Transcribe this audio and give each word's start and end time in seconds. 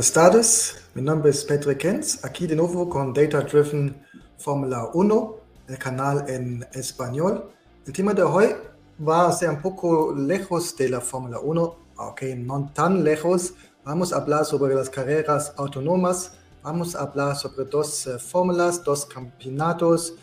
Buenas 0.00 0.14
tardes. 0.14 0.76
Mi 0.94 1.02
nombre 1.02 1.30
es 1.30 1.44
Pedro 1.44 1.76
Kenz, 1.76 2.24
aquí 2.24 2.46
de 2.46 2.56
nuevo 2.56 2.88
con 2.88 3.12
Data 3.12 3.42
Driven 3.42 4.02
Fórmula 4.38 4.88
1, 4.94 5.36
el 5.68 5.76
canal 5.76 6.24
en 6.26 6.66
español. 6.72 7.50
El 7.86 7.92
tema 7.92 8.14
de 8.14 8.22
hoy 8.22 8.46
va 9.06 9.28
a 9.28 9.32
ser 9.32 9.50
un 9.50 9.60
poco 9.60 10.14
lejos 10.14 10.74
de 10.78 10.88
la 10.88 11.02
Fórmula 11.02 11.38
1, 11.38 11.76
aunque 11.98 12.34
no 12.34 12.70
tan 12.72 13.04
lejos. 13.04 13.52
Vamos 13.84 14.14
a 14.14 14.16
hablar 14.16 14.46
sobre 14.46 14.74
las 14.74 14.88
carreras 14.88 15.52
autónomas, 15.58 16.32
vamos 16.62 16.96
a 16.96 17.00
hablar 17.00 17.36
sobre 17.36 17.66
dos 17.66 18.06
uh, 18.06 18.18
fórmulas, 18.18 18.82
dos 18.82 19.04
campeonatos, 19.04 20.14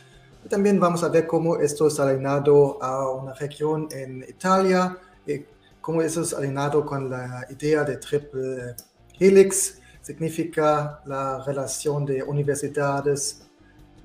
y 0.43 0.49
también 0.49 0.79
vamos 0.79 1.03
a 1.03 1.09
ver 1.09 1.27
cómo 1.27 1.57
esto 1.57 1.85
es 1.85 1.99
alineado 1.99 2.81
a 2.81 3.11
una 3.11 3.33
región 3.33 3.87
en 3.91 4.25
Italia, 4.27 4.97
y 5.27 5.45
cómo 5.81 6.01
eso 6.01 6.23
es 6.23 6.33
alineado 6.33 6.83
con 6.83 7.11
la 7.11 7.45
idea 7.51 7.83
de 7.83 7.97
triple 7.97 8.75
helix, 9.19 9.79
significa 10.01 11.01
la 11.05 11.43
relación 11.45 12.05
de 12.05 12.23
universidades, 12.23 13.47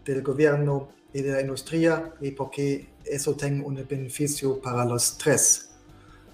del 0.05 0.23
gobierno 0.23 0.89
y 1.13 1.23
de 1.23 1.33
la 1.33 1.41
industria 1.41 2.13
y 2.21 2.33
porque 2.33 2.89
eso 3.05 3.35
tiene 3.35 3.63
un 3.65 3.75
beneficio 3.89 4.61
para 4.61 4.85
los 4.85 5.17
tres. 5.19 5.71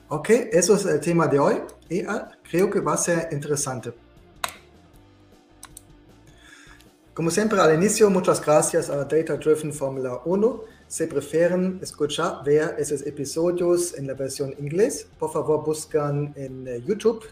Ok, 0.08 0.30
eso 0.52 0.74
es 0.74 0.86
el 0.86 1.00
tema 1.00 1.26
de 1.26 1.38
hoy 1.38 1.56
y 1.88 2.00
ah, 2.00 2.30
creo 2.48 2.70
que 2.70 2.80
va 2.80 2.94
a 2.94 2.96
ser 2.96 3.28
interesante. 3.32 3.92
Como 7.12 7.30
siempre 7.30 7.60
al 7.60 7.74
inicio, 7.74 8.08
muchas 8.08 8.40
gracias 8.40 8.88
a 8.88 9.04
Data 9.04 9.36
Driven 9.36 9.72
Formula 9.72 10.20
1. 10.24 10.64
Si 10.86 11.04
prefieren 11.06 11.80
escuchar, 11.82 12.44
ver 12.44 12.76
esos 12.78 13.04
episodios 13.06 13.98
en 13.98 14.06
la 14.06 14.14
versión 14.14 14.54
inglés, 14.58 15.06
por 15.18 15.32
favor 15.32 15.64
buscan 15.64 16.32
en 16.36 16.66
eh, 16.68 16.80
YouTube, 16.86 17.24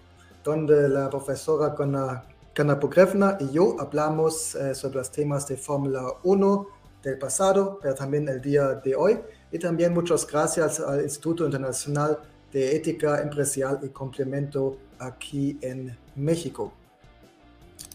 donde 0.46 0.88
la 0.88 1.10
profesora 1.10 1.74
Kana 2.54 2.78
Pogrevna 2.78 3.36
y 3.40 3.50
yo 3.50 3.76
hablamos 3.80 4.54
eh, 4.54 4.76
sobre 4.76 4.98
los 4.98 5.10
temas 5.10 5.48
de 5.48 5.56
Fórmula 5.56 6.04
1 6.22 6.68
del 7.02 7.18
pasado, 7.18 7.80
pero 7.82 7.94
también 7.96 8.28
el 8.28 8.40
día 8.40 8.74
de 8.74 8.94
hoy. 8.94 9.18
Y 9.50 9.58
también 9.58 9.92
muchas 9.92 10.24
gracias 10.24 10.78
al 10.78 11.02
Instituto 11.02 11.44
Internacional 11.44 12.18
de 12.52 12.76
Ética 12.76 13.20
Empresarial 13.20 13.80
y 13.82 13.88
Complemento 13.88 14.78
aquí 15.00 15.58
en 15.60 15.98
México. 16.14 16.72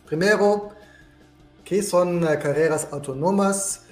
Primero, 0.05 0.71
¿qué 1.63 1.81
son 1.81 2.21
uh, 2.21 2.37
carreras 2.37 2.89
autónomas? 2.91 3.83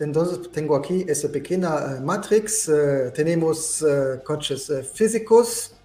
Entonces 0.00 0.50
tengo 0.50 0.74
aquí 0.74 1.06
esa 1.08 1.28
pequeña 1.28 1.98
uh, 1.98 2.04
matrix. 2.04 2.68
Uh, 2.68 3.12
tenemos 3.14 3.84
coches 4.24 4.72
físicos 4.92 5.77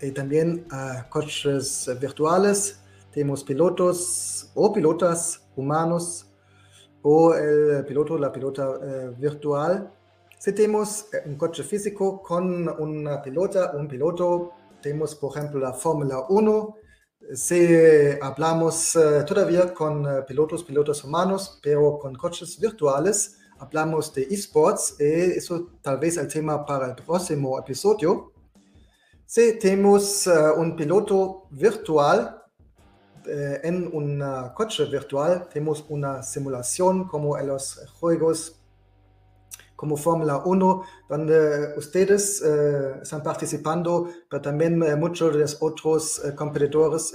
y 0.00 0.10
también 0.12 0.66
coches 1.08 1.90
virtuales. 2.00 2.80
Tenemos 3.12 3.44
pilotos 3.44 4.50
o 4.54 4.72
pilotas 4.72 5.48
humanos 5.56 6.26
o 7.02 7.34
el 7.34 7.84
piloto, 7.84 8.18
la 8.18 8.30
pilota 8.30 8.78
virtual 9.18 9.92
si 10.38 10.52
tenemos 10.52 11.12
eh, 11.12 11.22
un 11.26 11.36
coche 11.36 11.64
físico 11.64 12.22
con 12.22 12.68
una 12.68 13.20
pilota, 13.20 13.72
un 13.74 13.88
piloto, 13.88 14.52
tenemos 14.80 15.16
por 15.16 15.36
ejemplo 15.36 15.58
la 15.58 15.72
Fórmula 15.72 16.26
1. 16.28 16.76
Si 17.34 17.66
hablamos 18.22 18.96
todavía 19.26 19.74
con 19.74 20.06
pilotos, 20.26 20.62
pilotos 20.62 21.02
humanos, 21.04 21.58
pero 21.62 21.98
con 21.98 22.14
coches 22.14 22.58
virtuales, 22.60 23.38
hablamos 23.58 24.14
de 24.14 24.22
esports 24.30 24.94
y 25.00 25.36
eso 25.36 25.72
tal 25.82 25.98
vez 25.98 26.16
el 26.16 26.28
tema 26.28 26.64
para 26.64 26.86
el 26.86 26.94
próximo 26.94 27.58
episodio. 27.58 28.32
Si 29.30 29.58
tenemos 29.58 30.26
uh, 30.26 30.58
un 30.58 30.74
piloto 30.74 31.48
virtual 31.50 32.34
en 33.62 33.90
un 33.92 34.24
coche 34.54 34.86
virtual, 34.86 35.50
tenemos 35.52 35.84
una 35.90 36.22
simulación 36.22 37.06
como 37.06 37.36
en 37.36 37.48
los 37.48 37.78
juegos 38.00 38.58
como 39.76 39.98
Fórmula 39.98 40.42
1, 40.44 40.82
donde 41.10 41.74
ustedes 41.76 42.42
eh, 42.42 43.00
están 43.02 43.22
participando, 43.22 44.08
pero 44.30 44.40
también 44.40 44.82
eh, 44.82 44.96
muchos 44.96 45.34
de 45.34 45.40
los 45.40 45.58
otros 45.60 46.24
eh, 46.24 46.34
competidores, 46.34 47.12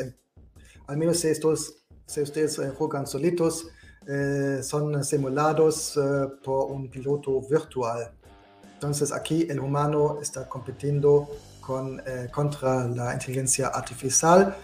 al 0.85 0.97
menos 0.97 1.17
si, 1.17 1.29
estos, 1.29 1.83
si 2.05 2.21
ustedes 2.21 2.61
juegan 2.77 3.07
solitos, 3.07 3.67
son 4.61 5.03
simulados 5.03 5.97
por 6.43 6.71
un 6.71 6.89
piloto 6.89 7.41
virtual. 7.49 8.11
Entonces 8.73 9.13
aquí 9.13 9.47
el 9.49 9.61
humano 9.61 10.19
está 10.21 10.47
compitiendo 10.47 11.29
con, 11.65 12.01
contra 12.31 12.87
la 12.87 13.13
inteligencia 13.13 13.67
artificial. 13.67 14.55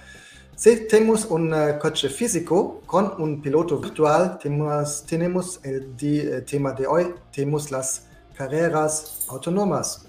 Si 0.56 0.88
tenemos 0.88 1.26
un 1.26 1.56
coche 1.80 2.10
físico 2.10 2.82
con 2.86 3.14
un 3.22 3.42
piloto 3.42 3.78
virtual, 3.78 4.38
tenemos, 4.38 5.06
tenemos 5.06 5.60
el, 5.64 5.96
el, 6.02 6.44
tema 6.46 6.74
de 6.74 6.86
hoy, 6.86 7.16
tenemos 7.32 7.72
las 7.72 8.04
carreras 8.36 9.26
autónomas. 9.30 10.06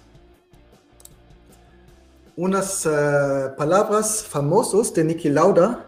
Unas 2.36 2.86
uh, 2.86 3.54
palabras 3.56 4.24
famosas 4.24 4.94
de 4.94 5.04
Niki 5.04 5.28
Lauda. 5.28 5.84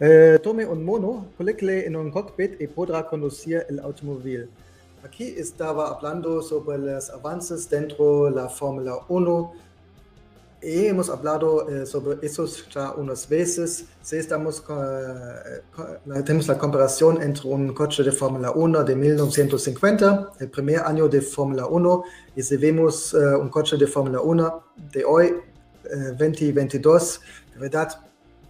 Uh, 0.00 0.38
tome 0.42 0.66
un 0.66 0.84
mono, 0.84 1.26
colóquele 1.36 1.86
en 1.86 1.96
un 1.96 2.10
cockpit 2.10 2.60
y 2.60 2.66
podrá 2.66 3.06
conducir 3.06 3.64
el 3.68 3.80
automóvil. 3.80 4.50
Aquí 5.04 5.24
estaba 5.36 5.88
hablando 5.88 6.42
sobre 6.42 6.78
los 6.78 7.10
avances 7.10 7.70
dentro 7.70 8.26
de 8.26 8.32
la 8.32 8.48
Fórmula 8.48 8.98
1 9.08 9.52
y 9.54 9.67
hemos 10.60 11.08
hablado 11.08 11.68
eh, 11.68 11.86
sobre 11.86 12.24
eso 12.26 12.46
ya 12.70 12.92
unas 12.92 13.28
veces. 13.28 13.86
Si 14.02 14.16
estamos, 14.16 14.62
eh, 14.68 16.22
tenemos 16.24 16.48
la 16.48 16.58
comparación 16.58 17.22
entre 17.22 17.48
un 17.48 17.72
coche 17.72 18.02
de 18.02 18.12
Fórmula 18.12 18.50
1 18.50 18.84
de 18.84 18.96
1950, 18.96 20.32
el 20.40 20.50
primer 20.50 20.80
año 20.80 21.08
de 21.08 21.20
Fórmula 21.20 21.66
1, 21.66 22.02
y 22.36 22.42
si 22.42 22.56
vemos 22.56 23.14
eh, 23.14 23.36
un 23.36 23.48
coche 23.48 23.76
de 23.76 23.86
Fórmula 23.86 24.20
1 24.20 24.64
de 24.92 25.04
hoy, 25.04 25.34
2022, 26.18 27.20
de 27.54 27.60
verdad 27.60 27.88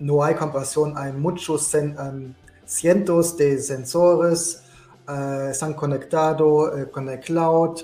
no 0.00 0.24
hay 0.24 0.34
comparación, 0.34 0.94
hay 0.96 1.12
muchos 1.12 1.72
um, 1.74 2.34
cientos 2.66 3.36
de 3.36 3.58
sensores, 3.58 4.62
están 5.48 5.74
conectados 5.74 6.88
con 6.90 7.08
el 7.08 7.20
cloud, 7.20 7.80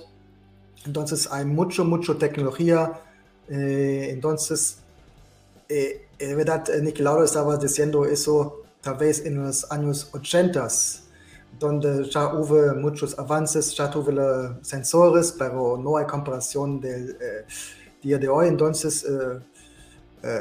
entonces 0.84 1.28
hay 1.30 1.44
mucho, 1.44 1.84
mucho 1.84 2.16
tecnología 2.16 3.00
eh, 3.48 4.08
entonces, 4.10 4.78
eh, 5.68 6.06
verdad, 6.18 6.68
eh, 6.70 6.80
Nicky 6.80 7.02
Lauda 7.02 7.24
estaba 7.24 7.56
diciendo 7.56 8.04
eso 8.04 8.62
tal 8.80 8.96
vez 8.96 9.24
en 9.24 9.42
los 9.42 9.70
años 9.70 10.10
80, 10.12 10.68
donde 11.58 12.04
ya 12.10 12.34
hubo 12.34 12.74
muchos 12.74 13.18
avances, 13.18 13.74
ya 13.76 13.90
tuve 13.90 14.12
los 14.12 14.66
sensores, 14.66 15.34
pero 15.38 15.76
no 15.78 15.96
hay 15.96 16.06
comparación 16.06 16.80
del 16.80 17.16
día 18.02 18.18
de 18.18 18.28
hoy. 18.28 18.48
Entonces, 18.48 19.06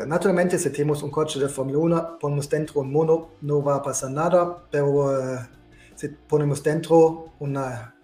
naturalmente, 0.08 0.58
si 0.60 0.70
tenemos 0.72 1.04
un 1.04 1.12
coche 1.12 1.40
de 1.40 1.48
Fórmula 1.48 1.78
1, 1.78 2.20
ponemos 2.20 2.50
dentro 2.50 2.82
un 2.82 2.92
mono, 2.92 3.30
no 3.42 3.64
va 3.64 3.76
a 3.76 3.82
pasar 3.82 4.12
nada, 4.12 4.58
pero 4.70 5.16
si 5.96 6.10
ponemos 6.10 6.62
dentro 6.62 7.30
una 7.40 7.96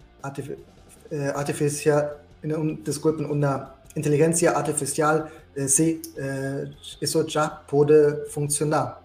artificial, 1.34 2.16
disculpen, 2.82 3.26
una 3.26 3.79
inteligencia 3.94 4.50
artificial, 4.50 5.28
eh, 5.54 5.68
sí, 5.68 6.00
eh, 6.16 6.70
eso 7.00 7.26
ya 7.26 7.62
puede 7.66 8.26
funcionar. 8.26 9.00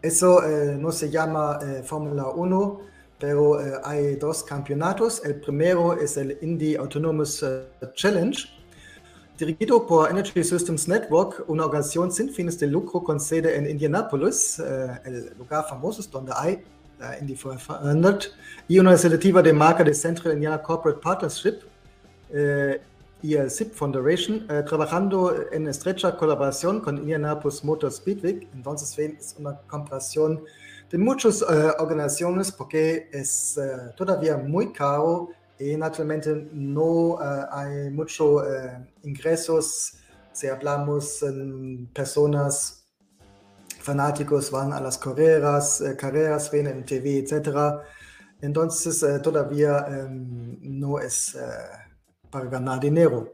Eso 0.00 0.44
eh, 0.44 0.76
no 0.78 0.92
se 0.92 1.10
llama 1.10 1.58
Fórmula 1.84 2.28
1, 2.28 2.80
pero 3.18 3.58
hay 3.84 4.16
dos 4.16 4.42
campeonatos. 4.42 5.24
El 5.24 5.36
primero 5.36 5.98
es 5.98 6.16
el 6.16 6.36
Indy 6.42 6.76
Autonomous 6.76 7.42
Challenge, 7.94 8.38
dirigido 9.38 9.86
por 9.86 10.10
Energy 10.10 10.44
Systems 10.44 10.88
Network, 10.88 11.44
una 11.48 11.64
organización 11.64 12.12
sin 12.12 12.28
fines 12.28 12.58
de 12.58 12.66
lucro 12.66 13.02
con 13.02 13.18
sede 13.18 13.56
en 13.56 13.70
Indianapolis, 13.70 14.58
el 14.58 15.32
lugar 15.38 15.66
famoso 15.66 16.02
donde 16.10 16.32
hay 16.36 16.62
la 16.98 17.18
Indy 17.18 17.34
500, 17.34 18.36
y 18.68 18.78
una 18.78 18.90
iniciativa 18.90 19.40
de 19.40 19.52
marca 19.54 19.82
de 19.82 19.94
Central 19.94 20.34
Indiana 20.34 20.60
Corporate 20.60 21.00
Partnership 21.00 21.60
y 23.22 23.36
el 23.36 23.50
SIP 23.50 23.72
Foundation, 23.72 24.46
eh, 24.50 24.62
trabajando 24.66 25.34
en 25.50 25.66
estrecha 25.66 26.16
colaboración 26.16 26.80
con 26.80 26.98
Indianapolis 26.98 27.64
Motor 27.64 27.90
Speedway. 27.90 28.48
Entonces, 28.52 28.98
es 28.98 29.34
una 29.38 29.58
comparación 29.66 30.44
de 30.90 30.98
muchas 30.98 31.40
eh, 31.40 31.44
organizaciones 31.78 32.52
porque 32.52 33.08
es 33.12 33.56
eh, 33.56 33.92
todavía 33.96 34.36
muy 34.36 34.72
caro 34.72 35.30
y 35.58 35.76
naturalmente 35.76 36.48
no 36.52 37.18
hay 37.20 37.88
muchos 37.90 38.42
ingresos 39.04 39.94
si 40.32 40.48
hablamos 40.48 41.22
en 41.22 41.86
personas 41.94 42.84
fanáticos 43.78 44.50
van 44.50 44.72
a 44.72 44.80
las 44.80 44.98
carreras, 44.98 45.80
carreras 45.96 46.50
ven 46.50 46.66
en 46.66 46.84
TV, 46.84 47.18
etc. 47.18 47.80
Entonces 48.42 49.22
todavía 49.22 49.86
em, 49.88 50.58
no 50.60 50.98
es 50.98 51.36
para 52.34 52.50
ganar 52.50 52.80
dinero. 52.80 53.32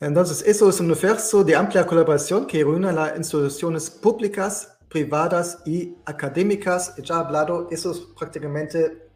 Entonces, 0.00 0.42
eso 0.44 0.68
es 0.68 0.80
un 0.80 0.86
universo 0.86 1.44
de 1.44 1.54
amplia 1.54 1.86
colaboración 1.86 2.48
que 2.48 2.64
reúne 2.64 2.92
las 2.92 3.16
instituciones 3.16 3.88
públicas, 3.88 4.76
privadas 4.88 5.58
y 5.64 5.94
académicas. 6.04 6.96
Ya 6.96 7.14
he 7.14 7.18
hablado, 7.18 7.68
eso 7.70 7.92
es 7.92 8.00
prácticamente 8.18 9.06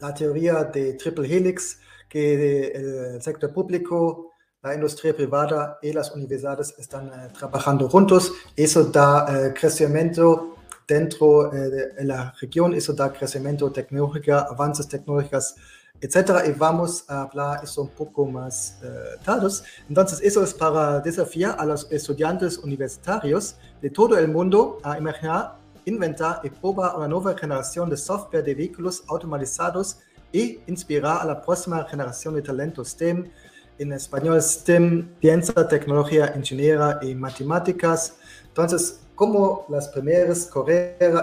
la 0.00 0.14
teoría 0.14 0.64
de 0.64 0.94
triple 0.94 1.28
helix, 1.28 1.78
que 2.08 2.68
el 2.68 3.20
sector 3.20 3.52
público, 3.52 4.30
la 4.62 4.74
industria 4.74 5.14
privada 5.14 5.78
y 5.82 5.92
las 5.92 6.10
universidades 6.12 6.74
están 6.78 7.08
eh, 7.08 7.28
trabajando 7.38 7.90
juntos. 7.90 8.32
Eso 8.56 8.84
da 8.84 9.26
eh, 9.28 9.52
crecimiento 9.52 10.56
dentro 10.86 11.52
eh, 11.52 11.92
de 11.98 12.04
la 12.04 12.32
región, 12.40 12.72
eso 12.72 12.94
da 12.94 13.12
crecimiento 13.12 13.70
tecnológico, 13.70 14.32
avances 14.32 14.88
tecnológicos, 14.88 15.54
etc. 16.00 16.44
Y 16.46 16.52
vamos 16.52 17.04
a 17.08 17.22
hablar 17.22 17.60
eso 17.62 17.82
un 17.82 17.88
poco 17.88 18.26
más 18.26 18.78
tarde. 19.24 19.48
Entonces, 19.88 20.20
eso 20.22 20.42
es 20.42 20.54
para 20.54 21.00
desafiar 21.00 21.56
a 21.58 21.64
los 21.64 21.90
estudiantes 21.90 22.58
universitarios 22.58 23.56
de 23.80 23.90
todo 23.90 24.16
el 24.18 24.28
mundo 24.28 24.78
a 24.82 24.98
imaginar, 24.98 25.56
inventar 25.84 26.40
y 26.44 26.50
probar 26.50 26.96
una 26.96 27.08
nueva 27.08 27.36
generación 27.36 27.88
de 27.88 27.96
software 27.96 28.44
de 28.44 28.54
vehículos 28.54 29.02
automatizados 29.08 29.98
y 30.30 30.60
inspirar 30.66 31.22
a 31.22 31.24
la 31.24 31.40
próxima 31.40 31.84
generación 31.84 32.34
de 32.34 32.42
talentos 32.42 32.88
STEM, 32.88 33.30
en 33.78 33.92
español 33.92 34.42
STEM, 34.42 35.14
ciencia, 35.20 35.66
tecnología, 35.66 36.32
ingeniería 36.36 36.98
y 37.00 37.14
matemáticas. 37.14 38.16
Entonces, 38.46 39.00
como 39.14 39.64
las 39.68 39.88
primeras 39.88 40.50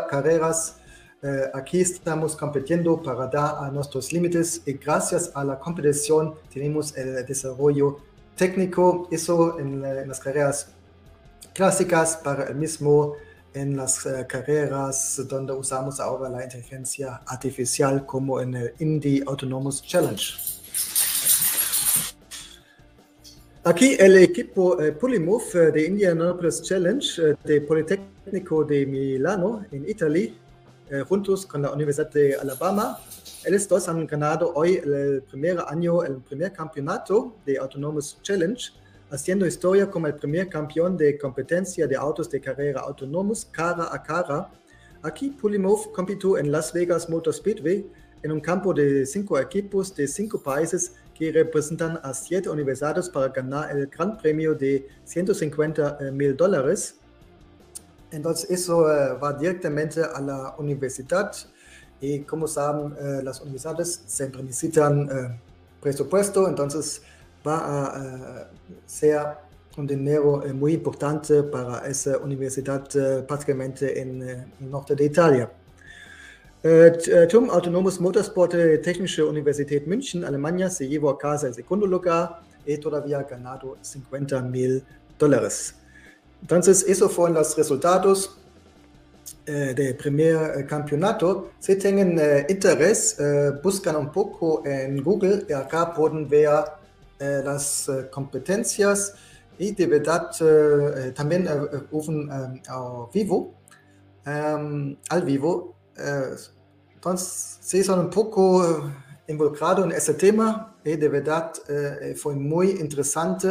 carreras, 0.09 0.77
eh, 1.25 1.49
aquí 1.53 1.81
estamos 1.81 2.35
compitiendo 2.35 3.01
para 3.01 3.25
dar 3.27 3.55
a 3.63 3.71
nuestros 3.71 4.13
límites 4.13 4.61
y 4.65 4.73
gracias 4.73 5.31
a 5.33 5.43
la 5.43 5.57
competición 5.57 6.35
tenemos 6.53 6.95
el 6.95 7.25
desarrollo 7.25 7.97
técnico, 8.35 9.07
eso 9.11 9.59
en, 9.59 9.83
en 9.83 10.07
las 10.07 10.19
carreras 10.19 10.67
clásicas 11.53 12.17
para 12.17 12.43
el 12.45 12.55
mismo 12.55 13.13
en 13.55 13.75
las 13.75 14.05
uh, 14.05 14.25
carreras 14.27 15.21
donde 15.27 15.53
usamos 15.53 15.99
ahora 15.99 16.29
la 16.29 16.43
inteligencia 16.43 17.21
artificial 17.25 18.05
como 18.05 18.39
en 18.41 18.53
el 18.53 18.73
Indie 18.79 19.23
Autonomous 19.25 19.81
Challenge. 19.81 20.55
Aquí 23.63 23.95
el 23.97 24.17
equipo 24.17 24.79
eh, 24.79 24.91
Polymove 24.91 25.43
eh, 25.55 25.71
de 25.71 25.87
Indianapolis 25.87 26.61
Challenge 26.61 27.07
eh, 27.19 27.35
de 27.43 27.61
Politécnico 27.61 28.63
de 28.63 28.85
Milano 28.85 29.65
en 29.71 29.89
Italia, 29.89 30.31
eh, 30.89 31.03
juntos 31.07 31.45
con 31.45 31.61
la 31.61 31.71
Universidad 31.71 32.09
de 32.11 32.35
Alabama, 32.35 32.99
ellos 33.45 33.67
dos 33.67 33.87
han 33.87 34.05
ganado 34.07 34.51
hoy 34.55 34.75
el 34.83 35.23
primer 35.23 35.59
año, 35.67 36.03
el 36.03 36.17
primer 36.17 36.51
campeonato 36.51 37.35
de 37.45 37.57
Autonomous 37.57 38.19
Challenge 38.21 38.71
haciendo 39.09 39.45
historia 39.45 39.89
como 39.89 40.07
el 40.07 40.15
primer 40.15 40.49
campeón 40.49 40.97
de 40.97 41.17
competencia 41.17 41.87
de 41.87 41.95
autos 41.95 42.29
de 42.29 42.41
carrera 42.41 42.81
autónomos 42.81 43.45
cara 43.45 43.87
a 43.91 44.01
cara. 44.01 44.49
Aquí 45.03 45.29
Pulimov 45.29 45.91
compitió 45.91 46.37
en 46.37 46.51
Las 46.51 46.73
Vegas 46.73 47.09
Motor 47.09 47.33
Speedway 47.33 47.85
en 48.23 48.31
un 48.31 48.39
campo 48.39 48.73
de 48.73 49.05
cinco 49.05 49.39
equipos 49.39 49.95
de 49.95 50.07
cinco 50.07 50.41
países 50.41 50.93
que 51.13 51.31
representan 51.31 51.99
a 52.03 52.13
siete 52.13 52.49
universidades 52.49 53.09
para 53.09 53.29
ganar 53.29 53.71
el 53.71 53.87
gran 53.87 54.17
premio 54.17 54.53
de 54.55 54.87
150 55.05 55.97
eh, 56.01 56.11
mil 56.11 56.35
dólares. 56.35 56.99
Entonces 58.15 58.49
eso 58.49 58.79
uh, 58.79 59.19
va 59.21 59.33
directamente 59.33 60.01
a 60.01 60.21
la 60.21 60.55
universidad 60.57 61.31
y 61.99 62.21
como 62.21 62.47
saben 62.47 62.93
uh, 62.93 63.21
las 63.21 63.41
universidades 63.41 64.03
siempre 64.05 64.41
necesitan 64.41 65.03
uh, 65.03 65.81
presupuesto, 65.81 66.47
entonces 66.47 67.01
va 67.45 67.57
a 67.57 68.49
ser 68.85 69.37
un 69.77 69.85
dinero 69.85 70.43
eh, 70.43 70.53
muy 70.53 70.73
importante 70.73 71.43
para 71.43 71.85
esa 71.85 72.17
universidad 72.17 72.87
eh, 72.95 73.23
prácticamente 73.27 74.01
en 74.01 74.21
el 74.21 74.45
norte 74.59 74.95
de 74.95 75.05
Italia. 75.05 75.51
TUM 77.29 77.51
Autonomous 77.51 77.99
Motorsport 77.99 78.53
Technische 78.81 79.21
Universität 79.21 79.85
München, 79.85 80.23
Alemania, 80.23 80.67
se 80.71 80.87
llevó 80.87 81.11
a 81.11 81.17
casa 81.17 81.45
el 81.45 81.53
segundo 81.53 81.85
lugar 81.85 82.41
y 82.65 82.75
todavía 82.79 83.19
ha 83.19 83.23
ganado 83.23 83.77
50 83.81 84.41
mil 84.41 84.83
dólares. 85.19 85.75
Entonces, 86.45 86.85
esos 86.87 87.11
fueron 87.11 87.33
los 87.33 87.57
resultados 87.57 88.37
eh, 89.47 89.73
del 89.75 89.95
primer 89.95 90.67
campeonato. 90.67 91.49
Si 91.57 91.75
tienen 91.75 92.19
eh, 92.19 92.45
interés, 92.47 93.19
eh, 93.19 93.53
buscan 93.63 93.95
un 93.95 94.11
poco 94.11 94.61
en 94.63 95.01
Google 95.01 95.47
y 95.49 95.53
acá 95.53 95.91
pueden 95.91 96.29
ver 96.29 96.65
eh, 97.17 97.41
las 97.43 97.89
eh, 97.89 98.09
competencias 98.11 99.15
y 99.57 99.71
de 99.71 99.87
verdad 99.87 100.29
eh, 100.39 101.13
también 101.15 101.47
ofen 101.91 102.29
ao 102.67 103.09
vivo, 103.11 103.55
al 104.25 105.23
vivo. 105.25 105.73
entonces, 106.93 107.57
sí 107.59 107.83
son 107.83 108.01
un 108.01 108.09
poco 108.11 108.91
involucrado 109.27 109.83
en 109.83 109.93
ese 109.93 110.13
tema 110.13 110.75
y 110.83 110.95
de 110.95 111.09
verdad 111.09 111.53
fue 112.15 112.35
muy 112.35 112.69
interesante. 112.71 113.47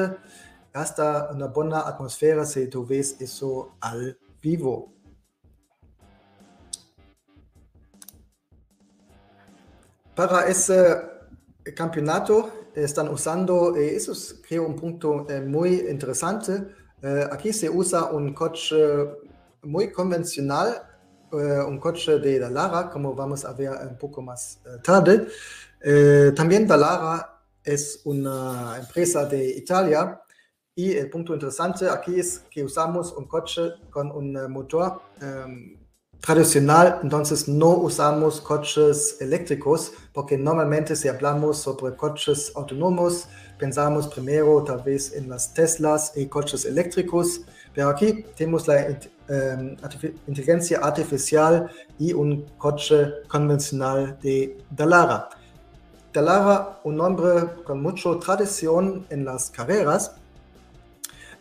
Hasta 0.75 1.31
una 1.31 1.47
buena 1.47 1.83
atmósfera 1.87 2.45
si 2.45 2.67
tú 2.67 2.85
ves 2.85 3.15
eso 3.21 3.77
al 3.81 4.19
vivo. 4.43 4.93
Para 10.17 10.49
ese 10.49 11.01
campeonato 11.77 12.51
están 12.75 13.09
usando, 13.09 13.77
eh, 13.77 13.95
eso 13.95 14.11
es 14.11 14.43
creo 14.49 14.67
un 14.67 14.75
punto 14.75 15.25
eh, 15.31 15.41
muy 15.41 15.87
interesante. 15.89 16.67
Eh, 17.01 17.29
aquí 17.31 17.53
se 17.53 17.71
usa 17.71 18.07
un 18.07 18.35
coche 18.35 18.77
muy 19.63 19.93
convencional, 19.93 20.83
un 21.31 21.79
coche 21.79 22.19
de 22.19 22.41
Dallara, 22.41 22.91
como 22.91 23.15
vamos 23.15 23.45
a 23.45 23.53
ver 23.53 23.71
un 23.71 23.97
poco 23.97 24.23
más 24.23 24.61
tarde. 24.83 25.29
también 26.35 26.67
Dallara 26.67 27.43
es 27.63 28.01
una 28.05 28.77
empresa 28.79 29.25
de 29.25 29.51
Italia 29.51 30.24
y 30.77 30.93
el 30.93 31.09
punto 31.09 31.35
interesante 31.35 31.89
aquí 31.89 32.19
es 32.19 32.41
que 32.51 32.65
usamos 32.65 33.13
un 33.13 33.27
coche 33.27 33.75
con 33.91 34.11
un 34.11 34.33
motor 34.51 35.01
um, 35.23 35.77
tradicional, 36.21 37.01
entonces 37.03 37.49
no 37.49 37.69
usamos 37.69 38.41
coches 38.41 39.19
eléctricos, 39.21 39.93
porque 40.13 40.39
normalmente 40.39 40.97
si 40.97 41.09
hablamos 41.09 41.59
sobre 41.59 41.95
coches 41.95 42.51
autónomos, 42.57 43.29
pensamos 43.59 44.09
primero 44.09 44.65
tal 44.65 44.83
vez 44.83 45.13
en 45.15 45.29
las 45.29 45.53
Teslas 45.53 46.13
y 46.17 46.27
coches 46.27 46.65
eléctricos, 46.65 47.43
pero 47.75 47.91
aquí 47.91 48.25
tenemos 48.37 48.67
la 48.67 48.81
eh, 48.81 49.77
inteligencia 50.27 50.79
artificial 50.79 51.71
y 51.99 52.13
un 52.13 52.47
coche 52.59 53.13
convencional 53.29 54.19
de 54.23 54.57
Dallara. 54.71 55.29
Dallara, 56.13 56.81
un 56.85 56.97
nombre 56.97 57.63
con 57.65 57.83
mucha 57.83 58.19
tradición 58.19 59.07
en 59.11 59.25
las 59.25 59.51
carreras, 59.51 60.17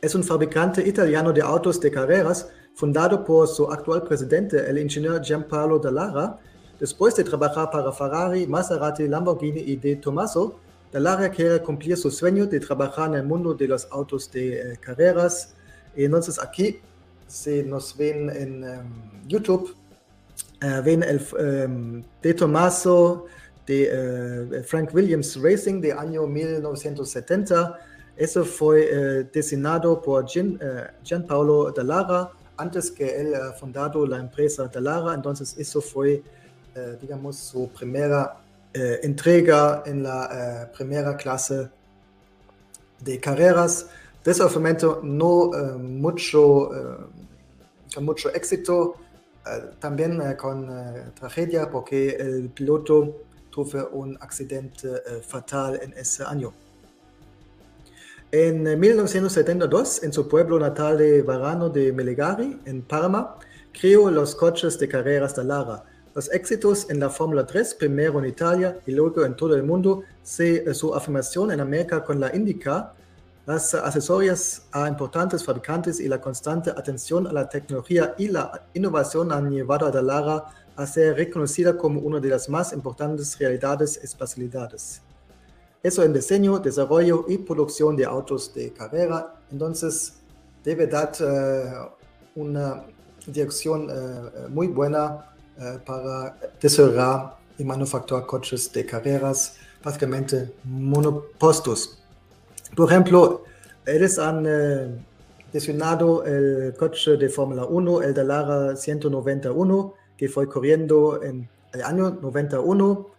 es 0.04 0.14
un 0.16 0.24
fabricante 0.24 0.86
italiano 0.86 1.32
de 1.32 1.42
autos 1.42 1.80
de 1.80 1.90
carreras 1.90 2.50
fundado 2.76 3.24
por 3.24 3.48
su 3.48 3.72
actual 3.72 4.04
presidente, 4.04 4.58
el 4.70 4.78
ingeniero 4.78 5.18
Gianpaolo 5.24 5.80
Dallara. 5.80 6.38
Después 6.78 7.16
de 7.16 7.24
trabajar 7.24 7.72
para 7.72 7.90
Ferrari, 7.94 8.46
Maserati, 8.46 9.08
Lamborghini 9.08 9.62
y 9.62 9.78
De 9.78 9.96
Tomaso, 9.96 10.60
Dallara 10.92 11.30
quiere 11.30 11.62
cumplir 11.62 11.96
su 11.96 12.12
sueño 12.12 12.46
de 12.46 12.60
trabajar 12.60 13.12
en 13.12 13.16
el 13.16 13.24
mundo 13.24 13.54
de 13.54 13.66
los 13.66 13.88
autos 13.92 14.30
de 14.30 14.74
eh, 14.74 14.78
carreras. 14.78 15.54
Y 15.96 16.04
entonces 16.04 16.38
aquí, 16.38 16.82
si 17.26 17.64
nos 17.64 17.96
ven 17.96 18.30
en 18.30 18.64
um, 18.66 19.26
YouTube, 19.26 19.74
uh, 20.64 20.84
ven 20.84 21.02
el 21.04 21.22
um, 21.40 22.04
De 22.22 22.34
Tomaso 22.34 23.26
de 23.66 24.50
uh, 24.60 24.64
Frank 24.66 24.94
Williams 24.94 25.40
Racing 25.42 25.80
de 25.80 25.94
año 25.94 26.28
1970. 26.28 27.93
Eso 28.16 28.46
fue 28.46 28.90
uh, 28.92 29.28
diseñado 29.34 30.02
por 30.02 30.26
Gian, 30.28 30.60
Gianpaolo 31.04 31.72
Dallara 31.72 32.32
antes 32.58 32.92
que 32.92 33.20
él 33.20 33.36
ha 33.36 33.52
fundado 33.54 34.06
la 34.06 34.18
empresa 34.18 34.68
Dallara, 34.68 35.14
entonces 35.14 35.56
eso 35.58 35.82
fue, 35.82 36.24
eh, 36.76 36.98
digamos, 37.02 37.38
su 37.38 37.70
primera 37.70 38.38
eh, 38.74 39.00
entrega 39.04 39.84
en 39.86 40.04
la 40.04 40.30
eh, 40.32 40.72
primera 40.76 41.16
clase 41.18 41.70
de 43.00 43.20
carreras. 43.20 43.88
Desafortunadamente 44.24 44.88
no 45.04 45.52
mucho, 45.78 46.72
mucho 48.00 48.34
éxito, 48.34 48.96
también 49.80 50.38
con 50.38 51.12
tragedia 51.14 51.70
porque 51.70 52.12
el 52.12 52.48
piloto 52.48 53.24
tuvo 53.50 53.90
un 53.90 54.18
accidente 54.22 54.88
fatal 55.28 55.78
en 55.84 55.92
ese 55.98 56.24
año. 56.24 56.54
En 58.36 58.64
1972, 58.64 60.02
en 60.02 60.12
su 60.12 60.28
pueblo 60.28 60.58
natal 60.58 60.98
de 60.98 61.22
Varano 61.22 61.70
de 61.70 61.94
Melegari, 61.94 62.60
en 62.66 62.82
Parma, 62.82 63.36
creó 63.72 64.10
los 64.10 64.34
coches 64.34 64.80
de 64.80 64.88
carreras 64.88 65.36
de 65.36 65.44
Lara. 65.44 65.84
Los 66.16 66.34
éxitos 66.34 66.90
en 66.90 67.00
la 67.00 67.12
Fórmula 67.12 67.46
3, 67.46 67.76
primero 67.76 68.18
en 68.18 68.26
Italia 68.26 68.80
y 68.88 68.92
luego 68.94 69.24
en 69.24 69.36
todo 69.36 69.54
el 69.54 69.62
mundo, 69.62 70.02
se, 70.24 70.74
su 70.74 70.96
afirmación 70.96 71.52
en 71.52 71.60
América 71.60 72.04
con 72.04 72.20
la 72.20 72.36
IndyCar, 72.36 72.96
las 73.46 73.76
accesorias 73.76 74.64
a 74.72 74.88
importantes 74.88 75.44
fabricantes 75.44 76.00
y 76.00 76.08
la 76.08 76.20
constante 76.20 76.72
atención 76.72 77.28
a 77.28 77.34
la 77.34 77.48
tecnología 77.48 78.16
y 78.18 78.30
la 78.30 78.66
innovación 78.74 79.32
han 79.32 79.52
llevado 79.52 79.86
a 79.86 79.92
Dallara 79.92 80.46
a 80.76 80.88
ser 80.88 81.18
reconocida 81.18 81.78
como 81.78 82.00
una 82.00 82.20
de 82.20 82.30
las 82.30 82.50
más 82.50 82.74
importantes 82.74 83.38
realidades 83.38 83.98
espacialidades. 83.98 85.04
Eso 85.84 86.02
en 86.02 86.14
diseño, 86.14 86.60
desarrollo 86.60 87.26
y 87.28 87.38
producción 87.38 87.98
de 87.98 88.06
autos 88.06 88.54
de 88.54 88.72
carrera. 88.72 89.36
Entonces, 89.52 90.14
debe 90.64 90.88
dar 90.88 91.12
uh, 91.20 92.40
una 92.42 92.86
dirección 93.28 93.90
uh, 93.90 94.50
muy 94.50 94.68
buena 94.68 95.30
para 95.86 96.36
desarrollar 96.60 97.36
y 97.60 97.64
manufacturar 97.64 98.26
coches 98.26 98.72
de 98.74 98.86
carreras, 98.88 99.58
básicamente 99.84 100.52
monopostos. 100.64 102.00
Por 102.76 102.90
ejemplo, 102.90 103.44
ellos 103.86 104.18
han 104.18 105.06
diseñado 105.54 106.26
el 106.26 106.74
coche 106.76 107.18
de 107.18 107.30
Fórmula 107.30 107.66
1, 107.66 108.02
el 108.02 108.14
Dallara 108.14 108.76
191, 108.76 109.94
que 110.18 110.28
fue 110.28 110.50
corriendo 110.50 111.22
en 111.22 111.48
el 111.72 111.84
año 111.84 112.18
91. 112.22 113.13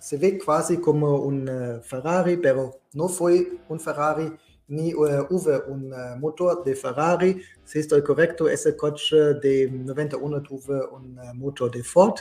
Se 0.00 0.16
ve 0.16 0.38
casi 0.38 0.78
como 0.78 1.16
un 1.16 1.80
Ferrari, 1.82 2.36
pero 2.36 2.82
no 2.94 3.08
fue 3.08 3.60
un 3.68 3.80
Ferrari 3.80 4.32
ni 4.68 4.92
hubo 4.94 5.64
un 5.68 5.94
motor 6.18 6.64
de 6.64 6.74
Ferrari. 6.74 7.40
Si 7.64 7.78
estoy 7.78 8.02
correcto, 8.02 8.48
ese 8.48 8.76
coche 8.76 9.16
de 9.40 9.70
91 9.70 10.42
tuvo 10.42 10.96
un 10.96 11.16
motor 11.34 11.70
de 11.70 11.84
Ford. 11.84 12.16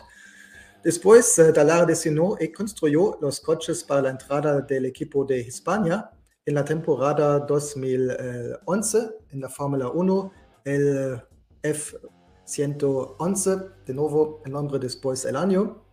Después, 0.84 1.42
Dallara 1.54 1.86
diseñó 1.86 2.36
y 2.40 2.52
construyó 2.52 3.18
los 3.20 3.40
coches 3.40 3.84
para 3.84 4.04
la 4.04 4.12
entrada 4.12 4.62
del 4.62 4.86
equipo 4.86 5.26
de 5.26 5.42
España 5.42 6.12
en 6.46 6.54
la 6.54 6.64
temporada 6.64 7.40
2011 7.40 9.10
en 9.32 9.42
la 9.42 9.50
Fórmula 9.50 9.90
1, 9.90 10.32
el 10.66 11.20
F111, 11.64 13.84
de 13.84 13.94
nuevo 13.96 14.44
el 14.46 14.52
nombre 14.52 14.78
después 14.78 15.26
el 15.26 15.36
año. 15.36 15.85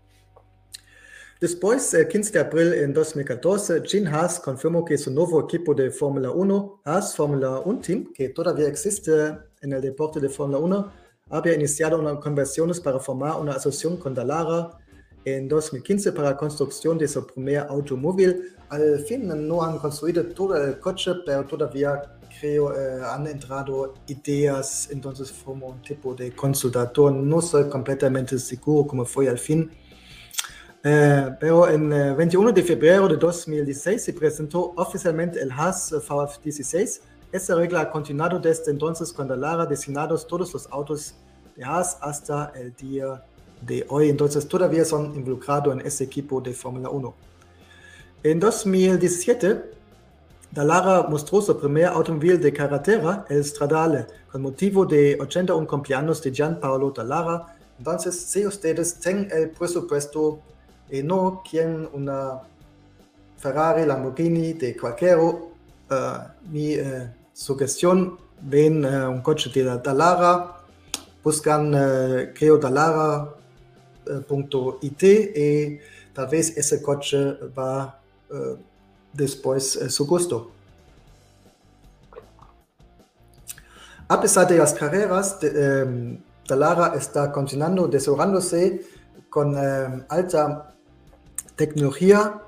Después, 1.42 1.92
el 1.94 2.06
15 2.06 2.30
de 2.30 2.38
abril 2.38 2.72
en 2.72 2.92
2014, 2.92 3.82
Gene 3.84 4.08
Haas 4.08 4.38
confirmó 4.38 4.84
que 4.84 4.96
su 4.96 5.10
nuevo 5.10 5.40
equipo 5.40 5.74
de 5.74 5.90
Fórmula 5.90 6.30
1, 6.30 6.82
Haas 6.84 7.16
Fórmula 7.16 7.58
1 7.64 7.80
Team, 7.80 8.12
que 8.14 8.28
todavía 8.28 8.68
existe 8.68 9.10
en 9.60 9.72
el 9.72 9.80
deporte 9.82 10.20
de 10.20 10.28
Fórmula 10.28 10.60
1, 10.60 10.92
había 11.30 11.54
iniciado 11.54 11.98
unas 11.98 12.18
conversiones 12.18 12.78
para 12.78 13.00
formar 13.00 13.40
una 13.40 13.54
asociación 13.54 13.96
con 13.96 14.14
Dallara 14.14 14.70
en 15.24 15.48
2015 15.48 16.12
para 16.12 16.30
la 16.30 16.36
construcción 16.36 16.96
de 16.96 17.08
su 17.08 17.26
primer 17.26 17.66
automóvil. 17.68 18.54
Al 18.68 19.00
fin 19.00 19.26
no 19.26 19.64
han 19.64 19.78
construido 19.78 20.24
todo 20.26 20.56
el 20.56 20.78
coche, 20.78 21.10
pero 21.26 21.44
todavía 21.44 22.20
creo 22.40 22.72
eh, 22.72 23.02
han 23.04 23.26
entrado 23.26 23.94
ideas, 24.06 24.88
entonces 24.92 25.34
como 25.44 25.66
un 25.66 25.82
tipo 25.82 26.14
de 26.14 26.30
consultador. 26.36 27.12
No 27.12 27.42
soy 27.42 27.68
completamente 27.68 28.38
seguro 28.38 28.86
cómo 28.86 29.04
fue 29.04 29.28
al 29.28 29.40
fin. 29.40 29.68
Eh, 30.84 31.36
pero 31.38 31.68
en 31.68 31.92
el 31.92 32.14
21 32.16 32.50
de 32.50 32.62
febrero 32.62 33.06
de 33.06 33.16
2016 33.16 34.02
se 34.02 34.12
presentó 34.12 34.72
oficialmente 34.76 35.40
el 35.40 35.50
Haas 35.52 35.92
VF16. 35.92 37.00
Esta 37.30 37.54
regla 37.54 37.82
ha 37.82 37.90
continuado 37.90 38.40
desde 38.40 38.72
entonces 38.72 39.12
cuando 39.12 39.36
Lara 39.36 39.64
diseñados 39.64 40.26
todos 40.26 40.52
los 40.52 40.68
autos 40.72 41.14
de 41.56 41.64
Haas 41.64 41.96
hasta 42.00 42.52
el 42.56 42.74
día 42.74 43.24
de 43.60 43.86
hoy. 43.88 44.08
Entonces 44.08 44.46
todavía 44.48 44.84
son 44.84 45.14
involucrados 45.14 45.72
en 45.72 45.86
ese 45.86 46.02
equipo 46.04 46.40
de 46.40 46.52
Fórmula 46.52 46.88
1. 46.90 47.14
En 48.24 48.40
2017, 48.40 49.62
Dallara 50.50 51.04
mostró 51.08 51.40
su 51.40 51.58
primer 51.58 51.86
automóvil 51.86 52.40
de 52.40 52.52
carretera, 52.52 53.24
el 53.28 53.44
Stradale, 53.44 54.06
con 54.30 54.42
motivo 54.42 54.84
de 54.84 55.16
81 55.20 55.66
cumpleaños 55.66 56.20
de 56.22 56.32
Gianpaolo 56.32 56.90
Dallara. 56.90 57.56
Entonces, 57.78 58.20
si 58.20 58.44
ustedes 58.44 58.96
tienen 58.96 59.28
el 59.32 59.50
presupuesto 59.50 60.40
y 60.92 61.02
no 61.02 61.42
quieren 61.42 61.88
una 61.94 62.42
Ferrari, 63.38 63.86
Lamborghini 63.86 64.52
de 64.52 64.76
cualquier 64.76 65.18
uh, 65.18 65.40
mi 66.50 66.78
uh, 66.78 67.08
sugestión, 67.32 68.18
ven 68.42 68.84
un 68.84 69.22
coche 69.22 69.50
de 69.50 69.64
Dallara, 69.78 70.60
buscan, 71.24 71.72
creo, 72.34 72.58
Dallara 72.58 73.34
.it 74.82 75.02
y 75.02 75.78
tal 76.12 76.26
vez 76.26 76.56
ese 76.56 76.82
coche 76.82 77.38
va 77.56 77.98
después 79.12 79.78
su 79.88 80.06
gusto. 80.06 80.50
A 84.08 84.20
pesar 84.20 84.46
de 84.48 84.58
las 84.58 84.74
carreras, 84.74 85.40
de, 85.40 86.18
Dallara 86.46 86.94
está 86.96 87.30
continuando 87.30 87.86
desarrollándose 87.86 88.84
con 89.30 89.56
alta 90.08 90.71
tecnología. 91.56 92.42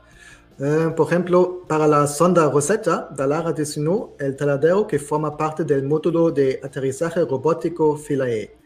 Uh, 0.58 0.94
por 0.94 1.08
ejemplo, 1.08 1.62
para 1.66 1.87
la 1.88 2.06
sonda 2.06 2.49
Rosetta, 2.49 3.08
Dallara 3.16 3.52
diseñó 3.52 4.11
el 4.18 4.37
taladero 4.37 4.87
que 4.87 4.99
forma 4.99 5.37
parte 5.37 5.64
del 5.64 5.82
módulo 5.82 6.30
de 6.30 6.61
aterrizaje 6.62 7.25
robótico 7.25 7.96
Philae. 7.96 8.56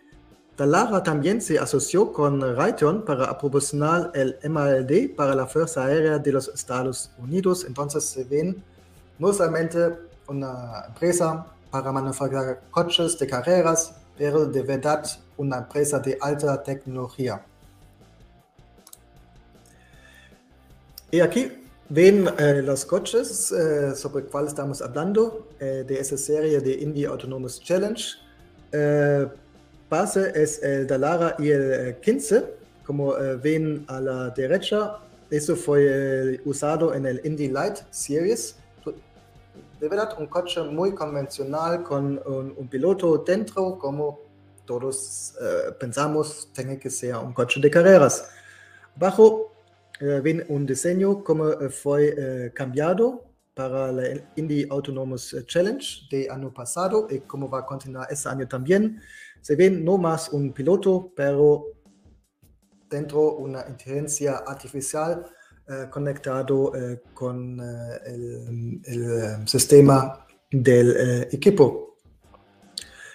Dallara 0.59 1.03
también 1.03 1.41
se 1.41 1.59
asoció 1.59 2.13
con 2.13 2.41
Raytheon 2.41 3.05
para 3.05 3.39
proporcionar 3.39 4.11
el 4.15 4.37
MALD 4.51 5.15
para 5.15 5.35
la 5.35 5.47
Fuerza 5.47 5.85
Aérea 5.85 6.19
de 6.19 6.33
los 6.33 6.49
Estados 6.49 7.13
Unidos. 7.17 7.65
Entonces 7.65 8.05
se 8.05 8.25
ven 8.25 8.63
no 9.21 9.33
solamente 9.33 9.97
una 10.27 10.85
empresa 10.89 11.47
para 11.71 11.93
manufacturar 11.93 12.61
coches 12.71 13.19
de 13.19 13.27
carreras, 13.27 13.95
pero 14.17 14.47
de 14.47 14.63
verdad 14.63 15.05
una 15.37 15.59
empresa 15.59 16.01
de 16.01 16.19
alta 16.21 16.61
tecnología. 16.63 17.41
Y 21.11 21.21
aquí 21.21 21.51
ven 21.89 22.29
eh, 22.39 22.61
los 22.63 22.85
coches 22.85 23.51
eh, 23.51 23.95
sobre 23.97 24.25
los 24.25 24.31
cuales 24.31 24.51
estamos 24.51 24.83
hablando 24.83 25.49
eh, 25.59 25.85
de 25.87 25.99
esa 25.99 26.19
serie 26.19 26.61
de 26.61 26.73
Indie 26.73 27.07
Autonomous 27.07 27.61
Challenge. 27.61 28.05
Eh, 28.73 29.27
base 29.89 30.33
es 30.35 30.63
el 30.63 30.87
Dallara 30.87 31.35
y 31.39 31.49
el 31.49 31.97
15, 32.01 32.37
eh, 32.37 32.45
como 32.85 33.17
eh, 33.17 33.37
ven 33.37 33.87
a 33.89 34.01
la 34.03 34.31
derecha. 34.31 34.99
Eso 35.31 35.57
fue 35.57 35.87
eh, 36.35 36.41
usado 36.45 36.93
en 36.93 37.07
el 37.07 37.23
Indy 37.25 37.49
Light 37.49 37.79
Series. 37.91 38.57
De 39.81 39.89
verdad, 39.89 40.15
un 40.19 40.27
coche 40.27 40.61
muy 40.61 40.93
convencional 40.93 41.85
con 41.85 42.21
un, 42.27 42.55
un 42.55 42.69
piloto 42.69 43.17
dentro, 43.27 43.79
como 43.79 44.19
todos 44.67 45.35
pensamos, 45.81 46.51
tiene 46.53 46.79
que 46.79 46.91
ser 46.91 47.15
un 47.17 47.33
coche 47.33 47.59
de 47.61 47.71
carreras. 47.71 48.29
Bajo 48.95 49.53
ven 50.01 50.45
un 50.49 50.67
diseño 50.67 51.23
como 51.25 51.51
fue 51.71 52.53
cambiado 52.55 53.25
para 53.59 53.91
la 53.91 54.05
Indy 54.37 54.69
Autonomous 54.71 55.35
Challenge 55.47 56.07
de 56.11 56.31
año 56.31 56.55
pasado 56.55 57.09
y 57.11 57.19
cómo 57.21 57.51
va 57.51 57.61
a 57.61 57.67
continuar 57.67 58.07
este 58.09 58.29
año 58.29 58.47
también. 58.47 59.01
Se 59.41 59.57
ve 59.57 59.69
no 59.69 59.99
más 59.99 60.29
un 60.29 60.53
piloto, 60.53 61.13
pero 61.17 61.67
dentro 62.89 63.35
una 63.37 63.65
inteligencia 63.69 64.45
artificial 64.47 65.25
eh, 65.69 65.87
conectado 65.91 66.73
eh, 66.75 67.03
con 67.13 67.59
eh, 67.61 68.01
el, 68.07 68.81
el, 68.85 69.49
sistema 69.49 70.25
del 70.51 71.27
equipo. 71.31 71.97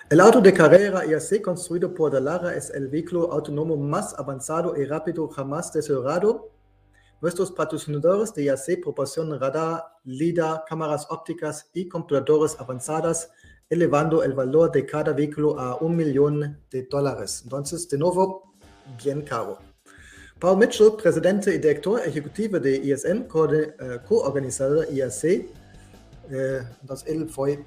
El 0.10 0.20
auto 0.20 0.42
de 0.42 0.54
carrera 0.54 1.06
IAC 1.06 1.42
construido 1.42 1.94
por 1.94 2.12
Dallara 2.12 2.54
es 2.54 2.70
el 2.70 2.90
vehículo 2.90 3.32
autónomo 3.32 3.76
más 3.78 4.14
avanzado 4.20 4.76
y 4.76 4.86
rápido 4.86 5.28
jamás 5.30 5.74
desarrollado. 5.74 6.53
Nuestros 7.24 7.54
patrocinadores 7.54 8.34
de 8.34 8.44
IAC 8.44 8.82
proporcionan 8.82 9.40
radar, 9.40 9.82
LIDAR, 10.04 10.66
cámaras 10.68 11.08
ópticas 11.10 11.70
y 11.74 11.88
computadoras 11.88 12.58
avanzadas 12.60 13.32
elevando 13.70 14.24
el 14.24 14.34
valor 14.34 14.70
de 14.74 14.86
cada 14.86 15.14
vehículo 15.14 15.58
a 15.58 15.78
un 15.78 15.96
millón 15.96 16.60
de 16.70 16.84
dólares. 16.84 17.40
Entonces, 17.46 17.88
de 17.88 17.98
nuevo, 17.98 18.54
bien 19.02 19.22
caro. 19.22 19.58
Paul 20.38 20.58
Mitchell, 20.58 20.98
presidente 21.02 21.56
y 21.56 21.60
director 21.60 22.02
ejecutivo 22.06 22.60
de 22.60 22.76
ISN, 22.76 23.22
eh, 23.22 24.00
co-organizador 24.06 24.92
IAC, 24.92 25.24
eh, 26.30 26.62
entonces 26.82 27.08
él 27.08 27.30
fue 27.30 27.64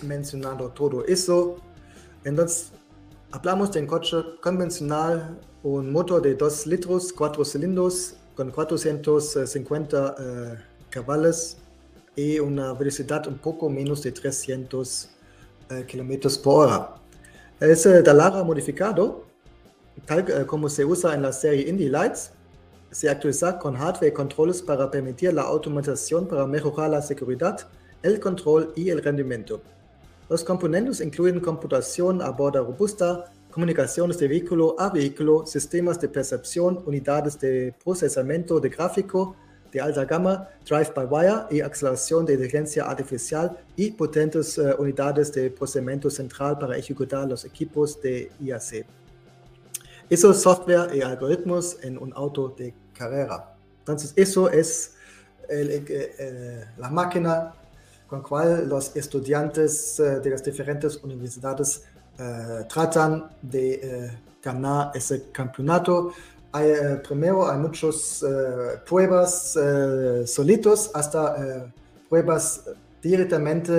mencionando 0.00 0.70
todo 0.70 1.04
eso. 1.04 1.58
Entonces, 2.24 2.72
hablamos 3.30 3.70
de 3.72 3.80
un 3.80 3.86
coche 3.86 4.16
convencional, 4.40 5.38
un 5.62 5.92
motor 5.92 6.22
de 6.22 6.34
2 6.34 6.66
litros, 6.66 7.12
4 7.12 7.44
cilindros, 7.44 8.16
con 8.34 8.50
450 8.50 9.98
uh, 9.98 10.56
caballos 10.90 11.56
y 12.16 12.38
una 12.38 12.72
velocidad 12.72 13.26
un 13.26 13.38
poco 13.38 13.68
menos 13.68 14.02
de 14.02 14.12
300 14.12 15.10
eh, 15.70 15.84
kilómetros 15.86 16.38
por 16.38 16.66
hora. 16.66 16.94
Ese 17.60 18.02
Dallara 18.02 18.44
modificado, 18.44 19.24
tal 20.06 20.24
eh, 20.28 20.46
como 20.46 20.68
se 20.68 20.84
usa 20.84 21.14
en 21.14 21.22
la 21.22 21.32
serie 21.32 21.68
Indy 21.68 21.88
Lights, 21.88 22.30
se 22.90 23.08
actualiza 23.08 23.58
con 23.58 23.74
hardware 23.74 24.12
y 24.12 24.12
controles 24.12 24.62
para 24.62 24.90
permitir 24.90 25.32
la 25.32 25.42
automatización 25.42 26.28
para 26.28 26.46
mejorar 26.46 26.90
la 26.90 27.02
seguridad 27.02 27.66
el 28.02 28.20
control 28.20 28.72
y 28.76 28.90
el 28.90 29.02
rendimiento. 29.02 29.62
Los 30.28 30.42
componentes 30.42 31.00
incluyen 31.00 31.38
computación 31.40 32.22
a 32.22 32.30
borda 32.30 32.60
robusta, 32.60 33.32
comunicaciones 33.50 34.18
de 34.18 34.26
vehículo 34.26 34.74
a 34.78 34.88
vehículo, 34.88 35.44
sistemas 35.46 36.00
de 36.00 36.08
percepción, 36.08 36.82
unidades 36.86 37.38
de 37.38 37.74
procesamiento 37.84 38.58
de 38.58 38.68
gráfico 38.70 39.36
de 39.70 39.80
alta 39.80 40.04
gama, 40.04 40.48
drive-by-wire 40.64 41.46
y 41.50 41.60
aceleración 41.60 42.24
de 42.24 42.34
inteligencia 42.34 42.84
artificial 42.84 43.58
y 43.76 43.90
potentes 43.90 44.56
uh, 44.56 44.74
unidades 44.78 45.32
de 45.32 45.50
procesamiento 45.50 46.08
central 46.08 46.56
para 46.58 46.78
ejecutar 46.78 47.28
los 47.28 47.44
equipos 47.44 48.00
de 48.00 48.30
IAC. 48.40 48.86
Eso 50.08 50.30
es 50.30 50.40
software 50.40 50.94
y 50.94 51.02
algoritmos 51.02 51.76
en 51.82 51.98
un 51.98 52.12
auto 52.14 52.54
de 52.56 52.72
carrera. 52.96 53.52
Entonces, 53.80 54.12
eso 54.16 54.48
es 54.48 54.94
el, 55.48 55.70
el, 55.70 55.90
el, 55.90 56.64
la 56.78 56.88
máquina 56.88 57.54
con 58.14 58.22
cual 58.22 58.68
los 58.68 58.94
estudiantes 58.96 59.98
uh, 59.98 60.20
de 60.22 60.30
las 60.30 60.42
diferentes 60.42 61.02
universidades 61.02 61.84
uh, 62.18 62.66
tratan 62.68 63.30
de 63.42 64.10
ganar 64.42 64.90
ese 64.94 65.30
campeonato 65.32 66.12
hay, 66.54 66.70
eh, 66.70 67.02
primero 67.06 67.50
hay 67.50 67.58
muchas 67.58 68.22
eh, 68.22 68.78
pruebas 68.86 69.58
eh, 69.60 70.24
solitos 70.24 70.88
hasta 70.94 71.66
pruebas 72.08 72.62
directamente 73.02 73.72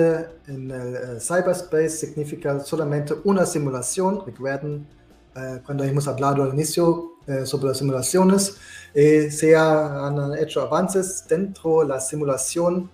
en 0.46 0.70
el 0.70 1.20
cyberspace 1.20 1.88
significa 1.88 2.60
solamente 2.60 3.14
una 3.24 3.46
simulación. 3.46 4.22
Recuerden, 4.24 4.86
cuando 5.64 5.84
hemos 5.84 6.06
hablado 6.06 6.42
al 6.42 6.50
inicio 6.52 7.14
sobre 7.44 7.68
las 7.68 7.78
simulaciones, 7.78 8.56
se 8.94 9.56
han 9.56 10.34
hecho 10.38 10.60
avances 10.60 11.24
dentro 11.28 11.80
de 11.80 11.88
la 11.88 12.00
simulación, 12.00 12.88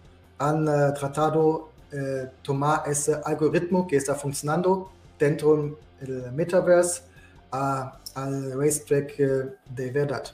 han 0.48 0.64
tratado 0.94 1.70
de 1.90 2.30
tomar 2.42 2.82
ese 2.86 3.16
algoritmo 3.24 3.86
que 3.86 3.96
está 3.96 4.14
funcionando 4.14 4.90
dentro 5.18 5.78
del 6.00 6.32
metaverse 6.32 7.02
a 7.50 7.98
al 8.14 8.52
racetrack 8.58 9.20
eh, 9.20 9.56
de 9.70 9.90
verdad. 9.90 10.24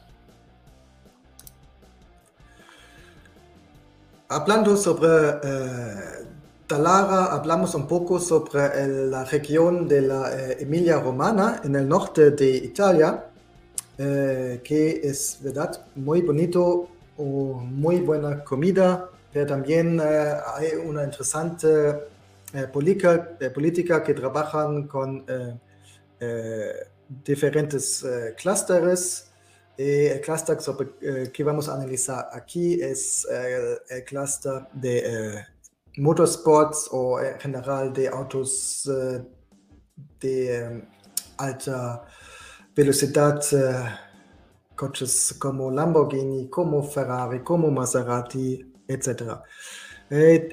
Hablando 4.28 4.76
sobre 4.76 5.08
eh, 5.42 6.26
Talara, 6.66 7.26
hablamos 7.26 7.74
un 7.74 7.86
poco 7.86 8.18
sobre 8.18 8.66
el, 8.82 9.10
la 9.10 9.24
región 9.24 9.88
de 9.88 10.02
la 10.02 10.30
eh, 10.34 10.58
Emilia 10.60 11.00
Romana 11.00 11.62
en 11.64 11.76
el 11.76 11.88
norte 11.88 12.32
de 12.32 12.50
Italia, 12.56 13.24
eh, 13.96 14.60
que 14.62 15.00
es 15.02 15.38
verdad 15.40 15.86
muy 15.94 16.20
bonito, 16.20 16.88
o 17.16 17.24
muy 17.24 18.00
buena 18.00 18.44
comida, 18.44 19.08
también 19.32 20.00
eh, 20.00 20.34
hay 20.54 20.74
una 20.76 21.04
interesante 21.04 21.68
eh, 22.54 22.66
política, 22.72 23.36
política, 23.54 24.02
que 24.02 24.14
trabajan 24.14 24.86
con 24.86 25.24
diferentes 27.24 28.04
clusters. 28.36 29.26
Y 29.76 30.06
el 30.06 30.20
cluster 30.20 30.60
sobre, 30.60 30.88
uh, 30.88 31.30
que 31.30 31.44
vamos 31.44 31.68
a 31.68 31.74
analizar 31.74 32.28
aquí 32.32 32.82
es 32.82 33.24
el 33.30 34.04
cluster 34.04 34.66
de 34.72 35.44
motorsports 35.98 36.88
o 36.90 37.20
en 37.20 37.38
general 37.38 37.92
de 37.92 38.08
autos 38.08 38.90
de 40.18 40.82
alta 41.36 42.04
velocidad, 42.74 43.40
coches 44.74 45.36
como 45.38 45.70
Lamborghini, 45.70 46.48
como 46.48 46.82
Ferrari, 46.82 47.44
como 47.44 47.70
Maserati, 47.70 48.77
etc. 48.88 49.34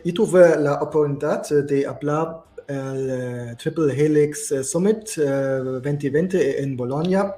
y 0.03 0.11
tuve 0.11 0.59
la 0.59 0.75
oportunidad 0.81 1.47
de 1.49 1.87
hablar 1.87 2.43
el 2.67 3.09
eh, 3.09 3.55
Triple 3.57 3.93
Helix 3.93 4.51
eh, 4.51 4.63
Summit 4.63 5.17
2020 5.17 6.37
eh, 6.37 6.63
en 6.63 6.75
Bologna. 6.75 7.35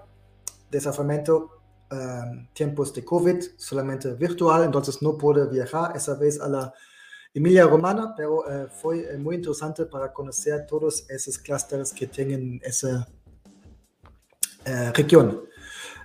Desafiamiento 0.70 1.54
tiempos 2.52 2.94
de 2.94 3.06
COVID, 3.06 3.42
solamente 3.56 4.14
virtual, 4.14 4.66
entonces 4.66 5.02
no 5.02 5.18
pude 5.18 5.48
viajar 5.48 5.96
esa 5.96 6.16
vez 6.16 6.38
a 6.42 6.50
la 6.50 6.74
Emilia 7.34 7.66
Romana, 7.66 8.14
pero 8.14 8.44
fue 8.82 9.18
muy 9.18 9.36
interesante 9.36 9.86
para 9.86 10.12
conocer 10.12 10.66
todos 10.68 11.10
esos 11.10 11.38
clústeres 11.38 11.94
que 11.94 12.08
tienen 12.08 12.60
esa 12.62 13.08
región. 14.94 15.44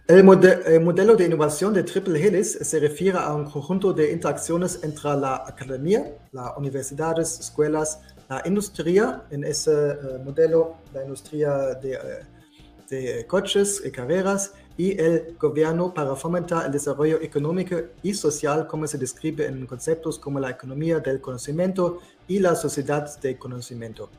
El, 0.09 0.25
mode 0.25 0.63
el, 0.67 0.81
modelo 0.81 1.15
de 1.15 1.27
innovación 1.27 1.73
de 1.73 1.85
Triple 1.85 2.21
Helix 2.21 2.59
se 2.61 2.81
refiere 2.81 3.19
a 3.19 3.33
un 3.35 3.45
conjunto 3.45 3.93
de 3.93 4.11
interacciones 4.11 4.81
entre 4.83 5.15
la 5.15 5.45
academia, 5.47 6.17
las 6.33 6.57
universidades, 6.57 7.39
escuelas, 7.39 8.01
la 8.29 8.43
industria, 8.45 9.23
en 9.31 9.45
ese 9.45 9.71
uh, 9.71 10.25
modelo, 10.25 10.79
la 10.93 11.03
industria 11.05 11.53
de, 11.81 11.93
uh, 11.93 12.91
de, 12.91 13.27
coches 13.29 13.81
y 13.85 13.93
carreras, 13.93 14.55
y 14.77 15.01
el 15.01 15.37
gobierno 15.39 15.95
para 15.95 16.17
fomentar 16.17 16.67
el 16.67 16.73
desarrollo 16.73 17.21
económico 17.23 17.77
y 18.03 18.13
social, 18.13 18.67
como 18.67 18.89
se 18.89 18.99
describe 18.99 19.47
en 19.47 19.67
conceptos 19.67 20.19
como 20.19 20.41
la 20.41 20.51
economía 20.51 20.99
del 20.99 21.21
conocimiento 21.21 22.01
y 22.27 22.41
la 22.41 22.57
sociedad 22.57 23.21
de 23.21 23.39
conocimiento. 23.39 24.11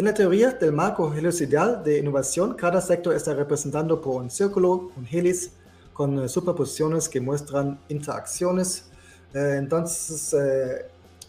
En 0.00 0.06
la 0.06 0.14
teoría 0.14 0.52
del 0.52 0.72
marco 0.72 1.12
helioidal 1.12 1.84
de 1.84 1.98
innovación, 1.98 2.54
cada 2.54 2.80
sector 2.80 3.14
está 3.14 3.34
representado 3.34 4.00
por 4.00 4.22
un 4.22 4.30
círculo, 4.30 4.90
un 4.96 5.06
hélice, 5.12 5.50
con 5.92 6.18
uh, 6.18 6.26
superposiciones 6.26 7.06
que 7.06 7.20
muestran 7.20 7.78
interacciones. 7.90 8.86
Eh, 9.34 9.56
entonces, 9.58 10.32
eh, 10.32 10.86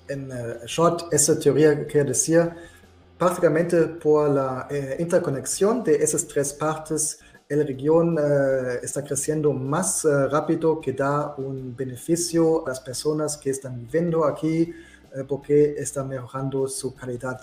en 0.07 0.29
short, 0.65 1.11
esa 1.11 1.37
teoría 1.37 1.85
quiere 1.85 2.07
decir 2.11 2.49
prácticamente 3.17 3.87
por 3.87 4.29
la 4.29 4.67
eh, 4.71 4.95
interconexión 4.99 5.83
de 5.83 5.95
esas 5.95 6.25
tres 6.25 6.53
partes, 6.53 7.19
la 7.49 7.63
región 7.63 8.17
eh, 8.17 8.79
está 8.81 9.03
creciendo 9.03 9.51
más 9.51 10.05
eh, 10.05 10.27
rápido 10.27 10.79
que 10.79 10.93
da 10.93 11.35
un 11.37 11.75
beneficio 11.75 12.65
a 12.65 12.69
las 12.69 12.79
personas 12.79 13.35
que 13.35 13.49
están 13.49 13.81
viviendo 13.81 14.23
aquí 14.23 14.73
porque 15.27 15.75
está 15.77 16.03
mejorando 16.03 16.67
su 16.67 16.95
calidad 16.95 17.41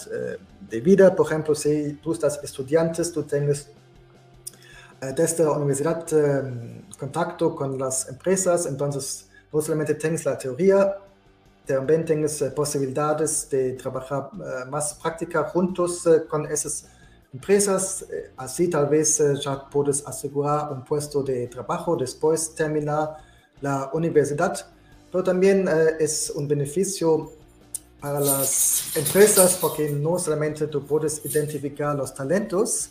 de 0.70 0.80
vida. 0.80 1.14
Por 1.14 1.26
ejemplo, 1.26 1.54
si 1.54 1.94
tú 1.94 2.12
estás 2.12 2.40
estudiante, 2.42 3.02
tú 3.12 3.22
tienes 3.24 3.70
desde 5.14 5.44
la 5.44 5.52
universidad 5.52 6.06
contacto 6.98 7.54
con 7.54 7.78
las 7.78 8.08
empresas, 8.08 8.66
entonces 8.66 9.28
no 9.52 9.60
solamente 9.60 9.94
tienes 9.94 10.24
la 10.24 10.36
teoría, 10.36 10.96
también 11.76 12.04
tienes 12.04 12.40
eh, 12.40 12.50
posibilidades 12.50 13.48
de 13.50 13.72
trabajar 13.72 14.30
eh, 14.34 14.64
más 14.68 14.94
práctica 14.94 15.44
juntos 15.44 16.06
eh, 16.06 16.24
con 16.26 16.46
esas 16.46 16.86
empresas. 17.32 18.06
así 18.38 18.68
tal 18.68 18.86
vez 18.88 19.22
ya 19.44 19.68
puedes 19.68 20.06
asegurar 20.06 20.72
un 20.72 20.82
puesto 20.82 21.22
de 21.22 21.46
trabajo 21.46 21.94
después 21.94 22.50
de 22.50 22.64
terminar 22.64 23.18
la 23.60 23.90
universidad. 23.92 24.56
Pero 25.12 25.22
también 25.24 25.68
es 25.98 26.30
un 26.30 26.48
beneficio 26.48 27.32
para 28.00 28.20
las 28.20 28.96
empresas 28.96 29.58
porque 29.60 29.90
no 29.90 30.18
solamente 30.18 30.66
tú 30.66 30.84
puedes 30.86 31.24
identificar 31.24 31.96
los 31.96 32.14
talentos, 32.14 32.90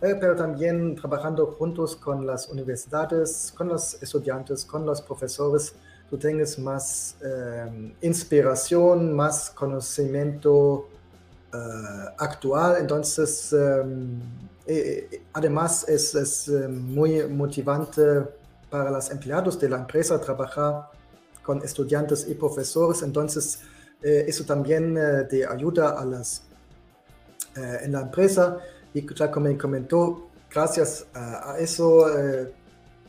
pero 0.00 0.36
también 0.36 0.94
trabajando 0.94 1.46
juntos 1.58 1.96
con 1.96 2.26
las 2.26 2.48
universidades, 2.48 3.52
con 3.56 3.68
los 3.68 4.00
estudiantes, 4.02 4.64
con 4.64 4.86
los 4.86 5.00
profesores, 5.02 5.74
tú 6.08 6.16
tengas 6.16 6.58
más 6.58 7.16
eh, 7.22 7.94
inspiración, 8.02 9.14
más 9.14 9.50
conocimiento 9.50 10.88
uh, 11.52 12.08
actual. 12.16 12.76
Entonces, 12.80 13.52
um, 13.52 14.20
eh, 14.66 15.22
además 15.32 15.88
es, 15.88 16.14
es 16.14 16.48
muy 16.70 17.26
motivante 17.26 18.22
para 18.70 18.90
los 18.90 19.10
empleados 19.10 19.58
de 19.58 19.68
la 19.68 19.78
empresa 19.78 20.20
trabajar 20.20 20.90
con 21.42 21.62
estudiantes 21.62 22.26
y 22.28 22.34
profesores. 22.34 23.02
Entonces, 23.02 23.60
eh, 24.02 24.24
eso 24.28 24.44
también 24.44 24.98
te 25.28 25.46
ayuda 25.46 25.90
a 26.00 26.04
las, 26.04 26.42
en 27.56 27.92
la 27.92 28.02
empresa. 28.02 28.58
Y 28.94 29.06
ya 29.14 29.30
como 29.30 29.56
comentó, 29.58 30.28
gracias 30.50 31.06
a, 31.14 31.56
eso, 31.58 32.08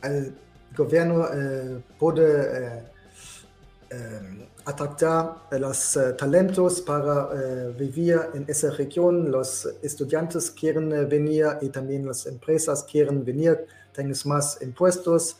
el 0.02 0.34
gobierno 0.76 1.26
puede 1.98 2.90
eh, 3.92 4.46
atractar 4.66 5.48
los 5.58 5.96
eh, 5.96 6.12
talentos 6.12 6.80
para 6.80 7.28
eh, 7.34 7.74
vivir 7.76 8.20
en 8.34 8.44
esa 8.46 8.70
región. 8.70 9.32
Los 9.32 9.66
estudiantes 9.82 10.48
quieren 10.52 10.90
venir 11.08 11.46
y 11.60 11.70
también 11.70 12.06
las 12.06 12.24
empresas 12.26 12.84
quieren 12.84 13.24
venir. 13.24 13.66
Tienes 13.92 14.24
más 14.26 14.62
impuestos, 14.62 15.38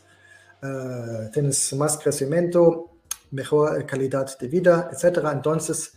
tienes 1.31 1.73
más 1.73 1.97
crecimiento, 1.97 2.90
mejor 3.31 3.85
calidad 3.85 4.37
de 4.37 4.47
vida, 4.47 4.89
etc. 4.91 5.19
Entonces, 5.31 5.93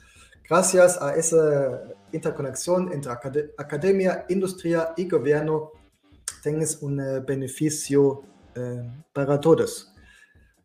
gracias 0.48 1.00
a 1.00 1.14
esa 1.14 1.82
interconexión 2.12 2.92
entre 2.92 3.12
acad 3.12 3.36
academia, 3.58 4.24
industria 4.28 4.94
y 4.96 5.08
gobierno, 5.08 5.72
tienes 6.42 6.80
un 6.82 6.96
beneficio 7.26 8.22
para 9.12 9.40
todos. 9.40 9.94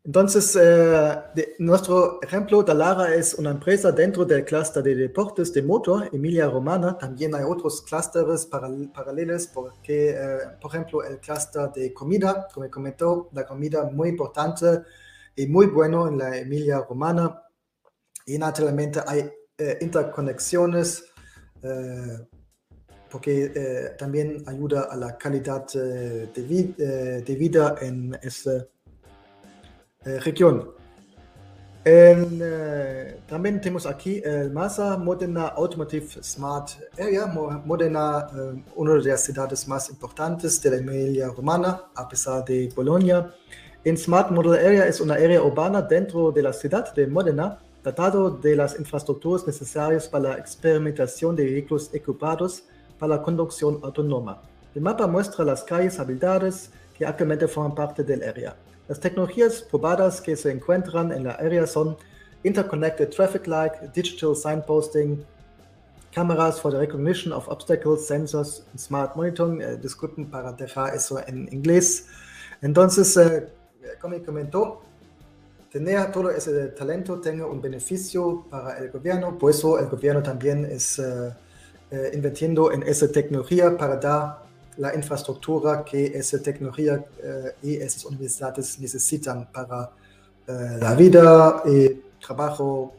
Entonces, 0.02 0.56
eh, 0.56 1.22
de, 1.34 1.56
nuestro 1.58 2.20
ejemplo, 2.22 2.62
Dalara 2.62 3.14
es 3.14 3.34
una 3.34 3.50
empresa 3.50 3.92
dentro 3.92 4.24
del 4.24 4.46
clúster 4.46 4.82
de 4.82 4.94
deportes 4.94 5.52
de 5.52 5.62
motor, 5.62 6.08
Emilia 6.10 6.48
Romana. 6.48 6.96
También 6.96 7.34
hay 7.34 7.44
otros 7.44 7.82
clústeres 7.82 8.46
paralelos, 8.46 9.46
porque, 9.48 10.10
eh, 10.10 10.38
por 10.58 10.70
ejemplo, 10.70 11.04
el 11.04 11.18
clúster 11.18 11.70
de 11.72 11.92
comida, 11.92 12.48
como 12.52 12.70
comentó, 12.70 13.28
la 13.32 13.46
comida 13.46 13.84
muy 13.92 14.08
importante 14.08 14.80
y 15.36 15.46
muy 15.46 15.66
bueno 15.66 16.08
en 16.08 16.18
la 16.18 16.36
Emilia 16.36 16.84
Romana. 16.88 17.42
Y 18.26 18.38
naturalmente 18.38 19.00
hay 19.06 19.30
eh, 19.58 19.78
interconexiones, 19.80 21.04
porque 23.10 23.94
también 23.98 24.42
ayuda 24.46 24.88
a 24.90 24.96
la 24.96 25.18
calidad 25.18 25.66
de, 25.66 26.42
vid 26.42 26.76
de 26.76 27.34
vida 27.36 27.76
en 27.80 28.16
ese 28.22 28.70
eh, 30.06 30.18
región. 30.20 30.70
Eh, 31.84 33.20
también 33.26 33.60
tenemos 33.60 33.84
aquí 33.84 34.22
el 34.24 34.50
Masa 34.50 34.96
Modena 34.96 35.48
Automotive 35.48 36.22
Smart 36.22 36.70
Area. 36.98 37.26
Modena, 37.26 38.26
eh, 38.34 38.64
una 38.76 38.94
de 38.94 39.10
las 39.10 39.24
ciudades 39.24 39.68
más 39.68 39.90
importantes 39.90 40.60
de 40.62 40.70
la 40.70 40.76
Emilia 40.78 41.28
Romana, 41.28 41.84
a 41.94 42.08
pesar 42.08 42.44
de 42.46 42.70
Bolonia. 42.74 43.30
En 43.82 43.96
Smart 43.96 44.30
Model 44.30 44.62
Area 44.62 44.86
es 44.86 45.00
una 45.00 45.14
área 45.14 45.42
urbana 45.42 45.80
dentro 45.80 46.30
de 46.30 46.42
la 46.42 46.52
ciudad 46.52 46.92
de 46.94 47.06
Modena, 47.06 47.58
tratado 47.82 48.28
de 48.28 48.54
las 48.54 48.78
infraestructuras 48.78 49.46
necesarias 49.46 50.06
para 50.06 50.28
la 50.28 50.34
experimentación 50.36 51.34
de 51.34 51.46
vehículos 51.46 51.88
equipados 51.94 52.64
para 52.98 53.16
la 53.16 53.22
conducción 53.22 53.80
autónoma. 53.82 54.42
El 54.74 54.82
mapa 54.82 55.06
muestra 55.06 55.46
las 55.46 55.64
calles 55.64 55.98
habilitadas 55.98 56.68
que 56.98 57.06
actualmente 57.06 57.48
forman 57.48 57.74
parte 57.74 58.04
del 58.04 58.22
área. 58.22 58.54
Las 58.86 59.00
tecnologías 59.00 59.62
probadas 59.62 60.20
que 60.20 60.36
se 60.36 60.50
encuentran 60.50 61.10
en 61.10 61.24
la 61.24 61.32
área 61.32 61.66
son 61.66 61.96
Interconnected 62.44 63.08
Traffic 63.08 63.46
Light, 63.46 63.72
Digital 63.94 64.36
Signposting, 64.36 65.24
cámaras 66.12 66.60
for 66.60 66.70
the 66.70 66.78
recognition 66.78 67.32
of 67.32 67.48
obstacles, 67.48 68.06
sensors, 68.06 68.62
smart 68.76 69.16
monitoring. 69.16 69.62
Eh, 69.62 69.78
disculpen 69.80 70.26
para 70.26 70.52
dejar 70.52 70.94
eso 70.94 71.18
en 71.26 71.48
inglés. 71.50 72.08
Entonces, 72.60 73.16
eh, 73.16 73.48
comentó, 73.98 74.82
tener 75.70 76.10
todo 76.12 76.30
ese 76.30 76.68
talento 76.68 77.20
tiene 77.20 77.42
un 77.42 77.60
beneficio 77.60 78.44
para 78.50 78.78
el 78.78 78.90
gobierno, 78.90 79.38
por 79.38 79.50
eso 79.50 79.78
el 79.78 79.86
gobierno 79.86 80.22
también 80.22 80.64
es 80.64 80.98
eh, 80.98 81.32
eh 81.90 82.10
invirtiendo 82.14 82.72
en 82.72 82.82
esa 82.82 83.08
tecnología 83.08 83.76
para 83.76 83.96
dar 83.96 84.50
la 84.76 84.94
infraestructura 84.94 85.84
que 85.84 86.06
esa 86.06 86.40
tecnología 86.40 87.04
eh, 87.22 87.52
y 87.62 87.76
esas 87.76 88.04
universidades 88.06 88.78
necesitan 88.80 89.46
para 89.52 89.90
eh, 90.46 90.78
la 90.80 90.94
vida 90.94 91.62
y 91.66 92.00
trabajo 92.24 92.94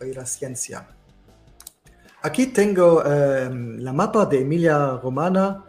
y 0.00 0.12
la 0.12 0.24
ciencia. 0.24 0.86
Aquí 2.22 2.46
tengo 2.46 3.04
em, 3.04 3.78
la 3.78 3.92
mapa 3.92 4.26
de 4.26 4.40
Emilia 4.40 4.98
Romana, 5.02 5.64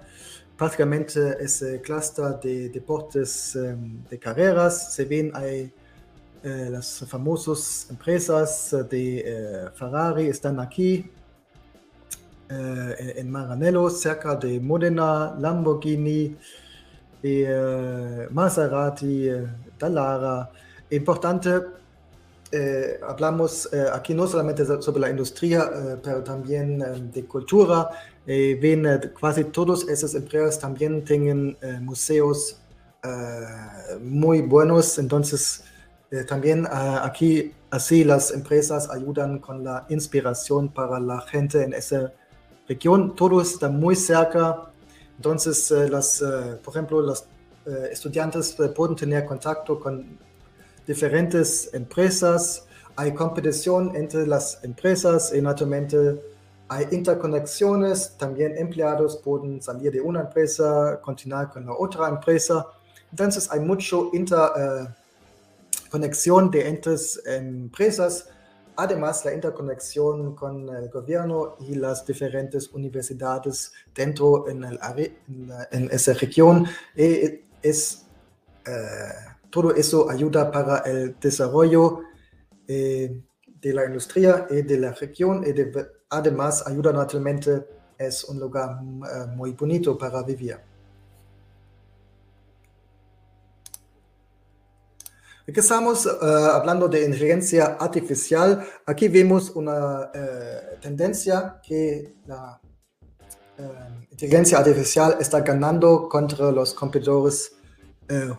prácticamente 0.58 1.38
ese 1.40 1.80
clúster 1.82 2.40
de 2.42 2.70
deportes 2.70 3.56
em, 3.56 4.04
de 4.10 4.18
carreras. 4.18 4.94
Se 4.94 5.06
ven 5.06 5.32
ahí 5.34 5.72
eh, 6.44 6.68
las 6.72 7.06
famosas 7.08 7.88
empresas 7.90 8.76
de 8.90 9.70
Ferrari 9.76 10.28
están 10.28 10.60
aquí, 10.60 11.10
eh, 12.50 13.16
en 13.18 13.30
Maranello, 13.30 13.90
cerca 13.90 14.36
de 14.36 14.60
Modena, 14.62 15.36
Lamborghini, 15.38 16.34
eh, 17.22 18.28
Maserati, 18.32 19.28
eh, 19.28 19.48
Dallara. 19.78 20.50
Importante, 20.92 21.50
hablamos 23.06 23.70
aquí 23.92 24.14
no 24.14 24.26
solamente 24.26 24.66
sobre 24.82 25.02
la 25.02 25.10
industria, 25.10 25.70
pero 26.02 26.24
también 26.24 27.12
de 27.12 27.26
cultura. 27.26 27.90
Ven 28.28 28.86
casi 29.20 29.46
todas 29.46 29.88
esas 29.88 30.14
empresas 30.14 30.60
también 30.60 31.04
tienen 31.04 31.58
museos 31.82 32.60
muy 34.02 34.42
buenos, 34.42 35.00
entonces 35.00 35.64
también 36.28 36.68
aquí 36.70 37.54
así 37.70 38.04
las 38.04 38.32
empresas 38.32 38.90
ayudan 38.90 39.40
con 39.40 39.64
la 39.64 39.86
inspiración 39.90 40.70
para 40.70 41.00
la 41.00 41.22
gente 41.22 41.64
en 41.64 41.74
ese 41.74 42.12
región, 42.68 43.16
todo 43.16 43.42
está 43.42 43.70
muy 43.70 43.96
cerca. 43.96 44.72
Entonces, 45.16 45.72
eh, 45.72 45.90
las, 45.90 46.22
eh, 46.22 46.60
por 46.64 46.74
ejemplo, 46.74 47.02
los 47.02 47.26
eh, 47.66 47.90
estudiantes 47.92 48.56
pueden 48.76 48.96
tener 48.96 49.26
contacto 49.26 49.80
con 49.80 50.18
diferentes 50.86 51.74
empresas. 51.74 52.66
Hay 52.96 53.14
competición 53.14 53.96
entre 53.96 54.28
las 54.28 54.64
empresas 54.64 55.34
y 55.34 55.42
naturalmente 55.42 56.22
hay 56.70 56.88
interconexiones. 56.92 58.16
También 58.18 58.58
empleados 58.58 59.18
pueden 59.18 59.62
salir 59.62 59.92
de 59.92 60.02
una 60.02 60.22
empresa, 60.22 61.00
continuar 61.02 61.52
con 61.52 61.66
la 61.66 61.74
otra 61.74 62.08
empresa. 62.10 62.66
Entonces, 63.12 63.52
hay 63.52 63.60
mucho 63.60 64.10
interconexión 64.14 66.50
de 66.52 66.68
entre 66.68 66.96
empresas 67.26 68.30
además 68.78 69.26
la 69.26 69.34
interconexión 69.34 70.36
con 70.36 70.70
el 70.70 70.90
gobierno 70.90 71.56
y 71.60 71.76
las 71.76 72.06
diferentes 72.06 72.70
universidades 72.70 73.74
dentro 73.94 74.48
en, 74.48 74.64
esa 75.92 76.14
región. 76.14 76.66
Eh, 76.96 77.44
es, 77.62 78.06
eh, 78.66 78.72
todo 79.50 79.76
eso 79.76 80.10
ayuda 80.10 80.50
para 80.52 80.78
el 80.80 81.20
desarrollo 81.20 82.02
eh, 82.68 83.24
de 83.46 83.74
la 83.74 83.86
industria 83.86 84.46
y 84.50 84.62
de 84.62 84.78
la 84.78 84.92
región 84.92 85.44
además 86.10 86.66
ayuda 86.66 86.92
naturalmente, 86.94 87.68
es 87.98 88.24
un 88.26 88.40
lugar 88.40 88.82
muy 88.82 89.52
bonito 89.54 89.98
para 89.98 90.22
vivir. 90.24 90.60
Aquí 95.50 95.62
estamos 95.62 96.06
uh, 96.06 96.26
hablando 96.52 96.90
de 96.90 97.06
inteligencia 97.06 97.78
artificial. 97.80 98.68
Aquí 98.86 99.08
vemos 99.08 99.50
una 99.52 100.02
uh, 100.02 100.80
tendencia 100.82 101.62
que 101.66 102.16
la 102.26 102.60
inteligencia 104.12 104.60
artificial 104.60 105.18
está 105.20 105.40
ganando 105.40 106.08
contra 106.10 106.52
los 106.52 106.74
competidores 106.74 107.54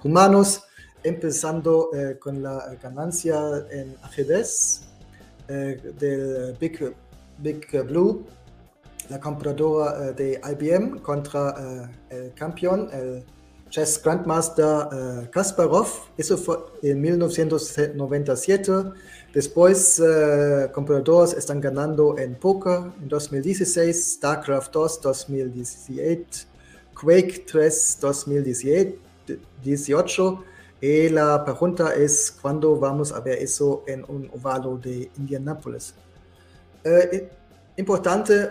humanos, 0.04 0.62
empezando 1.02 1.90
con 2.20 2.40
la 2.40 2.76
ganancia 2.80 3.66
en 3.70 3.96
ajedrez 4.02 4.82
del 5.48 6.56
Big, 6.60 6.94
Big 7.38 7.66
Blue, 7.84 8.26
la 9.08 9.20
computadora 9.20 10.12
de 10.12 10.40
IBM 10.42 11.00
contra 11.00 11.88
el 12.10 12.34
campeón, 12.34 12.90
el 12.92 13.24
Chess 13.70 14.02
Grandmaster 14.02 14.64
uh, 14.64 15.30
Kasparov, 15.30 15.86
eso 16.16 16.38
fue 16.38 16.56
en 16.82 17.00
1997. 17.00 18.72
Después, 19.32 20.02
computadores 20.72 21.34
están 21.34 21.60
ganando 21.60 22.18
en 22.18 22.34
poker 22.34 22.90
en 23.00 23.08
2016, 23.08 24.14
StarCraft 24.14 24.72
2 24.72 25.00
2018, 25.02 26.48
Quake 26.94 27.44
3 27.46 27.98
2018. 28.00 30.44
Y 30.80 31.08
la 31.10 31.44
pregunta 31.44 31.94
es, 31.94 32.34
¿cuándo 32.40 32.76
vamos 32.76 33.12
a 33.12 33.20
ver 33.20 33.38
eso 33.38 33.84
en 33.86 34.04
un 34.08 34.30
ovalo 34.32 34.78
de 34.78 35.10
Indianapolis? 35.18 35.92
Uh, 36.88 37.28
importante 37.76 38.48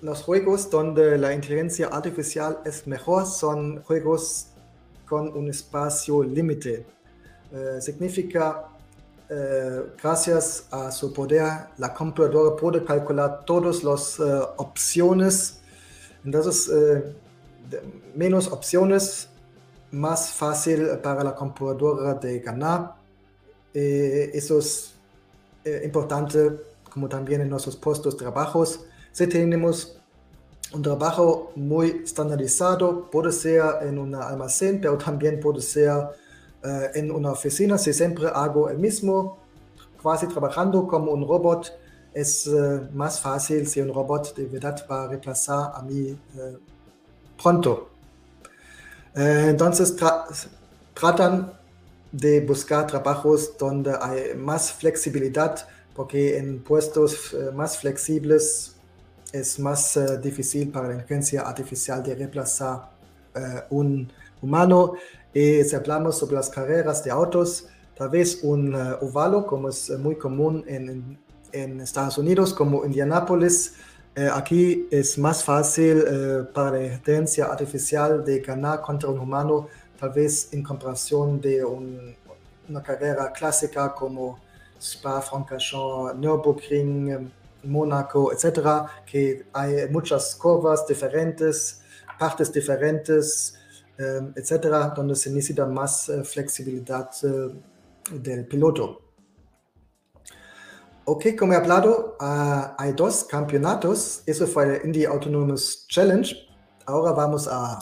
los 0.00 0.22
juegos 0.22 0.68
donde 0.68 1.16
la 1.16 1.32
inteligencia 1.32 1.86
artificial 1.86 2.58
es 2.64 2.88
mejor 2.88 3.24
son 3.24 3.82
juegos 3.84 4.48
con 5.06 5.28
un 5.28 5.48
espacio 5.48 6.24
límite. 6.24 6.84
Eh, 7.52 7.78
significa, 7.80 8.64
eh, 9.30 9.92
gracias 10.02 10.66
a 10.72 10.90
su 10.90 11.12
poder, 11.12 11.68
la 11.78 11.94
computadora 11.94 12.56
puede 12.56 12.84
calcular 12.84 13.44
todas 13.44 13.84
las 13.84 14.18
opciones. 14.56 15.60
Entonces, 16.24 16.70
menos 18.14 18.48
opciones, 18.48 19.28
más 19.92 20.32
fácil 20.32 20.98
para 21.02 21.22
la 21.22 21.34
computadora 21.34 22.14
de 22.14 22.40
ganar. 22.40 22.94
eso 23.72 24.58
es 24.58 24.94
importante, 25.84 26.50
como 26.90 27.08
también 27.08 27.40
en 27.40 27.48
nuestros 27.48 27.76
puestos 27.76 28.14
de 28.14 28.18
trabajo. 28.18 28.64
Si 29.12 29.26
tenemos 29.26 29.98
un 30.72 30.82
trabajo 30.82 31.52
muy 31.56 32.02
estandarizado, 32.04 33.10
puede 33.10 33.32
ser 33.32 33.62
en 33.82 33.98
un 33.98 34.14
almacén, 34.14 34.80
pero 34.80 34.98
también 34.98 35.40
puede 35.40 35.62
ser 35.62 35.90
uh, 35.92 36.68
en 36.94 37.10
una 37.10 37.32
oficina. 37.32 37.78
Si 37.78 37.92
siempre 37.92 38.26
hago 38.32 38.68
el 38.68 38.78
mismo, 38.78 39.38
casi 40.02 40.26
trabajando 40.26 40.86
como 40.86 41.12
un 41.12 41.26
robot, 41.26 41.72
es 42.12 42.46
uh, 42.46 42.86
más 42.92 43.20
fácil 43.20 43.66
si 43.66 43.80
un 43.80 43.92
robot 43.92 44.34
de 44.34 44.46
verdad 44.46 44.76
va 44.90 45.04
a 45.04 45.08
reemplazar 45.08 45.72
a 45.74 45.82
mí 45.82 46.10
uh, 46.10 46.58
pronto. 47.40 47.90
entonces 49.14 49.94
tra 49.94 50.26
tratan 50.94 51.52
de 52.12 52.40
buscar 52.40 52.86
trabajos 52.86 53.56
donde 53.58 53.96
hay 54.00 54.34
más 54.34 54.72
flexibilidad, 54.72 55.66
porque 55.98 56.38
en 56.38 56.62
puestos 56.62 57.34
eh, 57.34 57.50
más 57.52 57.78
flexibles 57.78 58.76
es 59.32 59.58
más 59.58 59.96
eh, 59.96 60.16
difícil 60.22 60.70
para 60.70 60.86
la 60.86 60.94
inteligencia 60.94 61.40
artificial 61.40 62.04
de 62.04 62.14
reemplazar 62.14 62.90
uh, 63.34 63.74
un 63.74 64.08
humano. 64.40 64.92
Y 65.34 65.64
si 65.64 65.74
hablamos 65.74 66.16
sobre 66.16 66.36
las 66.36 66.50
carreras 66.50 67.02
de 67.02 67.10
autos, 67.10 67.66
tal 67.96 68.10
vez 68.10 68.44
un 68.44 68.76
ovalo, 69.00 69.44
como 69.44 69.70
es 69.70 69.90
muy 69.98 70.14
común 70.14 70.62
en, 70.68 71.18
en, 71.50 71.80
Estados 71.80 72.16
Unidos, 72.16 72.54
como 72.54 72.84
Indianápolis, 72.84 73.74
aquí 74.32 74.86
es 74.92 75.18
más 75.18 75.42
fácil 75.42 76.04
para 76.54 76.78
la 76.78 76.94
inteligencia 76.94 77.46
artificial 77.46 78.24
de 78.24 78.38
ganar 78.38 78.82
contra 78.82 79.08
un 79.10 79.18
humano, 79.18 79.66
tal 79.98 80.10
vez 80.10 80.48
en 80.52 80.62
comparación 80.62 81.40
de 81.40 81.64
un, 81.64 82.14
una 82.68 82.82
carrera 82.82 83.32
clásica 83.32 83.92
como 83.92 84.38
Spa-Francorchamps, 84.80 86.14
Nürburgring, 86.18 87.30
Mónaco, 87.64 88.32
etcétera, 88.32 88.86
que 89.04 89.46
hay 89.52 89.88
muchas 89.90 90.34
curvas 90.36 90.86
diferentes, 90.86 91.82
partes 92.18 92.52
diferentes, 92.52 93.54
eh, 93.98 94.32
etcétera, 94.36 94.92
donde 94.94 95.16
se 95.16 95.30
necesita 95.30 95.66
más 95.66 96.08
eh, 96.08 96.22
flexibilidad 96.24 97.10
eh, 97.22 97.60
del 98.12 98.46
piloto. 98.46 99.02
Ok, 101.10 101.28
como 101.38 101.54
he 101.54 101.56
hablado, 101.56 102.18
uh, 102.20 102.74
hay 102.76 102.92
dos 102.92 103.24
campeonatos. 103.24 104.22
Eso 104.26 104.46
fue 104.46 104.76
el 104.76 104.84
Indy 104.84 105.06
Autonomous 105.06 105.86
Challenge. 105.88 106.36
Ahora 106.84 107.12
vamos 107.12 107.48
a 107.48 107.78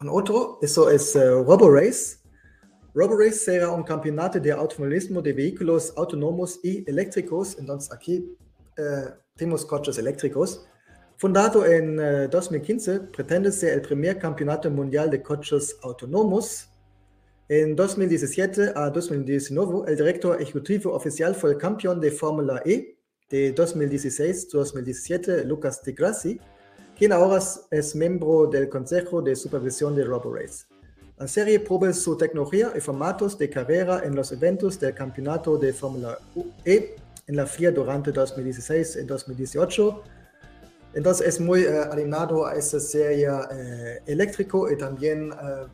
un 0.00 0.08
otro. 0.08 0.58
Eso 0.62 0.88
es 0.88 1.14
uh, 1.14 1.44
RoboRace. 1.44 2.21
RoboRace 2.94 3.38
será 3.38 3.70
un 3.70 3.82
campeonato 3.82 4.38
de 4.38 4.52
automovilismo 4.52 5.22
de 5.22 5.32
vehículos 5.32 5.94
autónomos 5.96 6.60
y 6.62 6.88
eléctricos. 6.88 7.56
Entonces 7.58 7.90
aquí 7.90 8.36
eh, 8.76 9.04
tenemos 9.34 9.64
coches 9.64 9.96
eléctricos. 9.96 10.66
Fundado 11.16 11.64
en 11.64 11.96
2015, 12.30 12.94
eh, 12.94 13.00
pretende 13.14 13.50
ser 13.52 13.74
el 13.74 13.82
primer 13.82 14.18
campeonato 14.18 14.70
mundial 14.70 15.08
de 15.08 15.22
coches 15.22 15.76
autónomos. 15.82 16.68
En 17.48 17.74
2017 17.76 18.72
a 18.74 18.90
2019, 18.90 19.90
el 19.90 19.96
director 19.96 20.40
ejecutivo 20.40 20.92
oficial 20.92 21.34
fue 21.34 21.52
el 21.52 21.58
campeón 21.58 22.00
de 22.00 22.10
Fórmula 22.10 22.62
E 22.64 22.96
de 23.30 23.54
2016-2017, 23.54 25.44
Lucas 25.44 25.82
Di 25.82 25.92
Grassi, 25.92 26.40
quien 26.96 27.12
ahora 27.12 27.40
es 27.70 27.94
miembro 27.94 28.46
del 28.46 28.68
Consejo 28.68 29.22
de 29.22 29.34
Supervisión 29.34 29.94
de 29.94 30.04
RoboRace. 30.04 30.71
La 31.22 31.28
serie 31.28 31.60
prueba 31.60 31.92
su 31.92 32.16
tecnología 32.16 32.72
y 32.76 32.80
formatos 32.80 33.38
de 33.38 33.48
carrera 33.48 34.02
en 34.04 34.16
los 34.16 34.32
eventos 34.32 34.80
del 34.80 34.92
campeonato 34.92 35.56
de 35.56 35.72
Fórmula 35.72 36.18
E 36.64 36.96
en 37.28 37.36
la 37.36 37.46
FIA 37.46 37.70
durante 37.70 38.10
2016 38.10 38.96
y 38.96 39.04
2018. 39.04 40.02
Entonces 40.94 41.28
es 41.28 41.40
muy 41.40 41.64
uh, 41.64 41.92
animado 41.92 42.44
a 42.44 42.56
esa 42.56 42.80
serie 42.80 43.30
uh, 43.30 43.44
eléctrico 44.04 44.68
y 44.68 44.76
también 44.76 45.30
uh, 45.30 45.68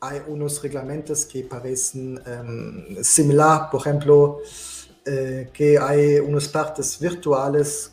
hay 0.00 0.22
unos 0.26 0.62
reglamentos 0.62 1.26
que 1.26 1.42
parecen 1.42 2.18
um, 2.26 3.04
similar, 3.04 3.68
por 3.70 3.82
ejemplo, 3.82 4.38
que 5.04 5.78
hay 5.78 6.18
unas 6.18 6.48
partes 6.48 6.98
virtuales 6.98 7.92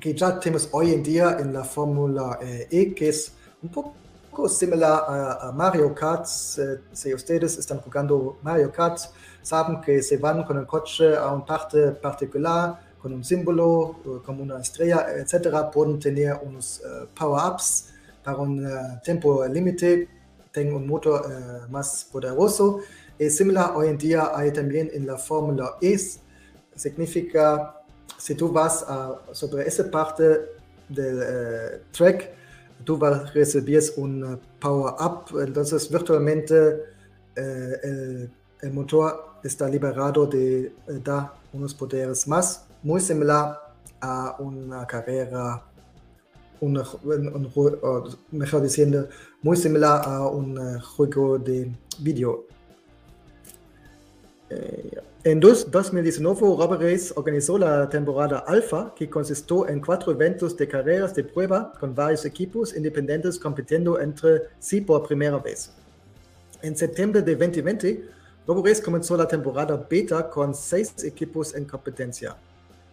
que 0.00 0.14
ya 0.14 0.40
tenemos 0.40 0.70
hoy 0.72 0.94
en 0.94 1.02
día 1.02 1.36
en 1.38 1.52
la 1.52 1.64
Fórmula 1.64 2.38
E, 2.40 2.94
que 2.94 3.10
es 3.10 3.32
un 3.62 3.68
poco 3.68 3.99
similar 4.48 5.04
a, 5.06 5.48
a 5.48 5.52
Mario 5.52 5.94
Kart. 5.94 6.26
si 6.26 7.14
ustedes 7.14 7.58
están 7.58 7.80
jugando 7.80 8.38
Mario 8.42 8.70
Kart, 8.72 8.98
saben 9.42 9.80
que 9.80 10.02
se 10.02 10.16
van 10.16 10.44
con 10.44 10.58
el 10.58 10.66
coche 10.66 11.16
a 11.16 11.32
una 11.32 11.44
parte 11.44 11.92
particular, 11.92 12.78
con 13.00 13.12
un 13.12 13.24
símbolo, 13.24 13.96
eh, 14.04 14.08
como 14.24 14.42
una 14.42 14.60
estrella, 14.60 15.06
etc. 15.16 15.70
Pueden 15.72 15.98
tener 15.98 16.38
unos 16.42 16.80
uh, 16.80 17.06
power-ups 17.18 17.92
para 18.22 18.36
un 18.36 18.64
uh, 18.64 19.00
tiempo 19.02 19.44
límite, 19.46 20.08
tienen 20.52 20.74
un 20.74 20.86
motor 20.86 21.22
uh, 21.26 21.70
más 21.70 22.06
poderoso. 22.12 22.80
Es 23.18 23.36
similar 23.36 23.72
hoy 23.74 23.88
en 23.88 23.98
día 23.98 24.30
hay 24.34 24.52
también 24.52 24.90
en 24.92 25.06
la 25.06 25.16
Fórmula 25.16 25.76
E, 25.80 25.98
significa 26.74 27.76
si 28.18 28.34
tú 28.34 28.50
vas 28.50 28.84
a, 28.86 29.16
sobre 29.32 29.66
esa 29.66 29.90
parte 29.90 30.24
del 30.88 31.82
track, 31.92 32.39
tú 32.84 32.96
vas 32.98 33.20
a 33.20 33.32
recibir 33.32 33.82
un 33.96 34.38
power-up, 34.60 35.40
entonces 35.40 35.90
virtualmente 35.90 36.82
el, 37.36 38.30
el 38.62 38.72
motor 38.72 39.30
está 39.42 39.68
liberado 39.68 40.26
de 40.26 40.66
eh, 40.66 40.72
dar 41.02 41.32
unos 41.52 41.74
poderes 41.74 42.26
más, 42.28 42.66
muy 42.82 43.00
similar 43.00 43.58
a 44.00 44.36
una 44.38 44.86
carrera, 44.86 45.62
una, 46.60 46.82
un, 47.04 47.50
un, 47.52 48.18
mejor 48.30 48.62
diciendo, 48.62 49.08
muy 49.42 49.56
similar 49.56 50.02
a 50.04 50.26
un 50.26 50.58
eh, 50.58 50.80
juego 50.80 51.38
de 51.38 51.72
video. 51.98 52.46
Eh, 54.50 54.98
en 55.22 55.38
2019, 55.38 56.40
Robert 56.40 57.12
organizó 57.14 57.58
la 57.58 57.88
temporada 57.88 58.38
Alpha, 58.46 58.92
que 58.96 59.08
consistió 59.08 59.68
en 59.68 59.80
cuatro 59.80 60.12
eventos 60.12 60.56
de 60.56 60.66
carreras 60.66 61.14
de 61.14 61.24
prueba 61.24 61.72
con 61.78 61.94
varios 61.94 62.24
equipos 62.24 62.74
independientes 62.76 63.38
compitiendo 63.38 64.00
entre 64.00 64.42
sí 64.58 64.80
por 64.80 65.06
primera 65.06 65.38
vez. 65.38 65.72
En 66.62 66.76
septiembre 66.76 67.22
de 67.22 67.36
2020, 67.36 68.04
RoboRace 68.46 68.82
comenzó 68.82 69.16
la 69.16 69.28
temporada 69.28 69.86
beta 69.88 70.28
con 70.28 70.54
seis 70.54 70.92
equipos 71.04 71.54
en 71.54 71.64
competencia. 71.64 72.36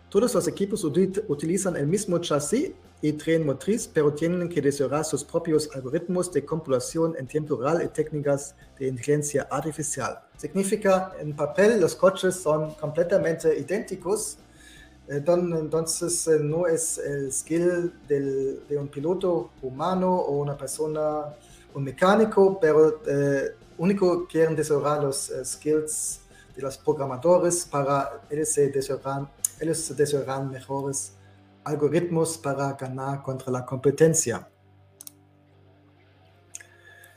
Todos 0.09 0.33
los 0.33 0.47
equipos 0.47 0.83
utilizan 0.83 1.75
el 1.75 1.87
mismo 1.87 2.19
chasis 2.19 2.71
y 3.01 3.13
tren 3.13 3.45
motriz, 3.45 3.89
pero 3.93 4.13
tienen 4.13 4.47
que 4.49 4.61
desarrollar 4.61 5.05
sus 5.05 5.23
propios 5.23 5.69
algoritmos 5.75 6.31
de 6.31 6.45
computación 6.45 7.15
en 7.17 7.27
tiempo 7.27 7.57
real 7.57 7.81
y 7.83 7.87
técnicas 7.89 8.55
de 8.79 8.87
inteligencia 8.87 9.47
artificial. 9.51 10.19
Significa, 10.37 11.11
en 11.19 11.35
papel 11.35 11.79
los 11.79 11.93
coches 11.93 12.35
son 12.35 12.73
completamente 12.75 13.57
idénticos, 13.59 14.37
eh, 15.07 15.23
entonces 15.25 16.27
eh, 16.27 16.39
no 16.39 16.67
es 16.67 16.97
el 16.97 17.31
skill 17.31 17.93
del, 18.07 18.67
de 18.67 18.77
un 18.77 18.87
piloto 18.87 19.51
humano 19.61 20.15
o 20.15 20.37
una 20.37 20.57
persona, 20.57 21.25
un 21.73 21.83
mecánico, 21.83 22.59
pero 22.59 23.01
eh, 23.05 23.55
único 23.77 24.27
quieren 24.27 24.55
desarrollar 24.55 25.03
los 25.03 25.29
uh, 25.29 25.45
skills 25.45 26.21
de 26.55 26.61
los 26.61 26.77
programadores 26.77 27.65
para 27.65 28.21
ellos 28.29 28.55
desarrollar, 28.55 29.27
ellos 29.59 29.95
desarrollar 29.95 30.45
mejores 30.45 31.13
algoritmos 31.63 32.37
para 32.37 32.73
ganar 32.73 33.21
contra 33.23 33.51
la 33.51 33.65
competencia. 33.65 34.47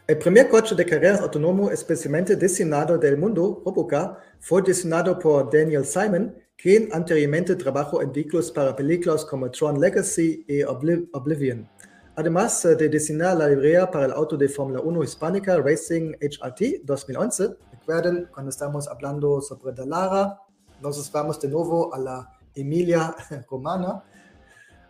El 0.07 0.19
primer 0.19 0.49
coche 0.49 0.75
de 0.75 0.85
carreras 0.85 1.21
autónomo 1.21 1.71
especialmente 1.71 2.35
diseñado 2.35 2.99
del 2.99 3.17
mundo, 3.17 3.63
Robocar, 3.65 4.19
fue 4.41 4.61
diseñado 4.61 5.17
por 5.17 5.49
Daniel 5.53 5.85
Simon, 5.85 6.35
quien 6.57 6.89
anteriormente 6.93 7.55
trabajó 7.55 8.03
en 8.03 8.13
vehículos 8.13 8.51
para 8.51 8.75
películas 8.75 9.25
como 9.25 9.49
Tron 9.53 9.81
Legacy 9.81 10.45
y 10.49 10.63
Oblivion. 10.65 11.69
Además 12.17 12.61
de 12.63 12.89
diseñar 12.89 13.37
la 13.37 13.49
librería 13.49 13.89
para 13.89 14.07
el 14.07 14.13
auto 14.13 14.37
de 14.37 14.49
Fórmula 14.49 14.81
1 14.81 15.05
hispánica 15.05 15.57
Racing 15.59 16.13
HRT 16.21 16.83
2011, 16.83 17.51
recuerden 17.71 18.29
cuando 18.35 18.51
estamos 18.51 18.89
hablando 18.89 19.41
sobre 19.41 19.73
Dallara, 19.73 20.41
nos 20.81 21.13
vamos 21.13 21.41
de 21.41 21.49
nuevo 21.49 21.95
a 21.95 21.99
la 21.99 22.39
Emilia 22.55 23.15
Romana. 23.51 24.03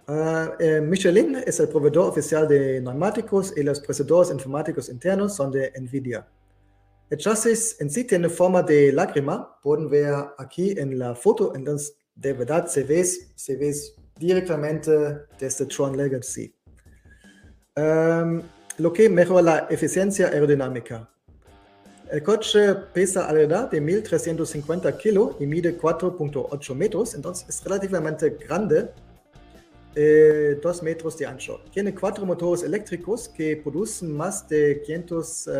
Uh, 0.08 0.82
Michelin 0.82 1.36
es 1.46 1.60
el 1.60 1.68
proveedor 1.68 2.08
oficial 2.08 2.48
de 2.48 2.80
neumáticos 2.80 3.56
y 3.56 3.62
los 3.62 3.80
procesadores 3.80 4.30
informáticos 4.32 4.88
internos 4.88 5.36
son 5.36 5.52
de 5.52 5.72
NVIDIA. 5.80 6.26
El 7.10 7.18
chasis 7.18 7.76
en 7.80 7.90
sí 7.90 8.04
tiene 8.04 8.28
forma 8.28 8.62
de 8.62 8.92
lágrima, 8.92 9.58
pueden 9.62 9.88
ver 9.88 10.14
aquí 10.38 10.72
en 10.78 10.98
la 10.98 11.14
foto, 11.14 11.52
entonces 11.54 11.96
de 12.14 12.32
verdad 12.32 12.66
se 12.66 12.84
ve, 12.84 13.04
se 13.04 13.56
ve 13.56 13.74
directamente 14.16 14.90
desde 15.38 15.66
Tron 15.66 15.96
Legacy. 15.96 16.54
Um, 17.76 18.42
lo 18.78 18.92
que 18.92 19.08
mejora 19.08 19.42
la 19.42 19.58
eficiencia 19.70 20.28
aerodinámica. 20.28 21.08
El 22.10 22.24
coche 22.24 22.74
pesa 22.92 23.28
alrededor 23.28 23.70
de 23.70 23.80
1350 23.80 24.98
kilos 24.98 25.36
y 25.38 25.46
mide 25.46 25.78
4.8 25.78 26.74
metros, 26.74 27.14
entonces 27.14 27.48
es 27.48 27.62
relativamente 27.62 28.30
grande, 28.30 28.90
eh, 29.94 30.58
2 30.60 30.82
metros 30.82 31.16
de 31.16 31.26
ancho. 31.26 31.60
Tiene 31.72 31.94
cuatro 31.94 32.26
motores 32.26 32.64
eléctricos 32.64 33.28
que 33.28 33.56
producen 33.56 34.16
más 34.16 34.48
de 34.48 34.82
500 34.84 35.46
uh, 35.46 35.50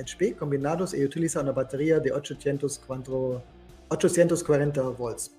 HP 0.00 0.34
combinados 0.34 0.92
y 0.92 1.04
utiliza 1.04 1.40
una 1.40 1.52
batería 1.52 2.00
de 2.00 2.10
840, 2.10 3.44
840 3.88 4.82
volts. 4.82 5.36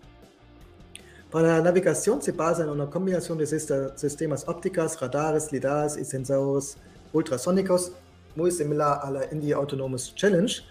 Para 1.30 1.58
la 1.58 1.62
navegación 1.62 2.22
se 2.22 2.32
basa 2.32 2.64
en 2.64 2.70
una 2.70 2.90
combinación 2.90 3.38
de 3.38 3.46
sistemas 3.46 4.48
ópticas, 4.48 4.98
radares, 5.02 5.52
lidares 5.52 5.98
y 5.98 6.06
sensores 6.06 6.78
ultrasónicos, 7.12 7.92
muy 8.38 8.52
similar 8.52 9.00
a 9.02 9.10
la 9.10 9.22
India 9.32 9.56
Autonomous 9.56 10.14
Challenge. 10.14 10.62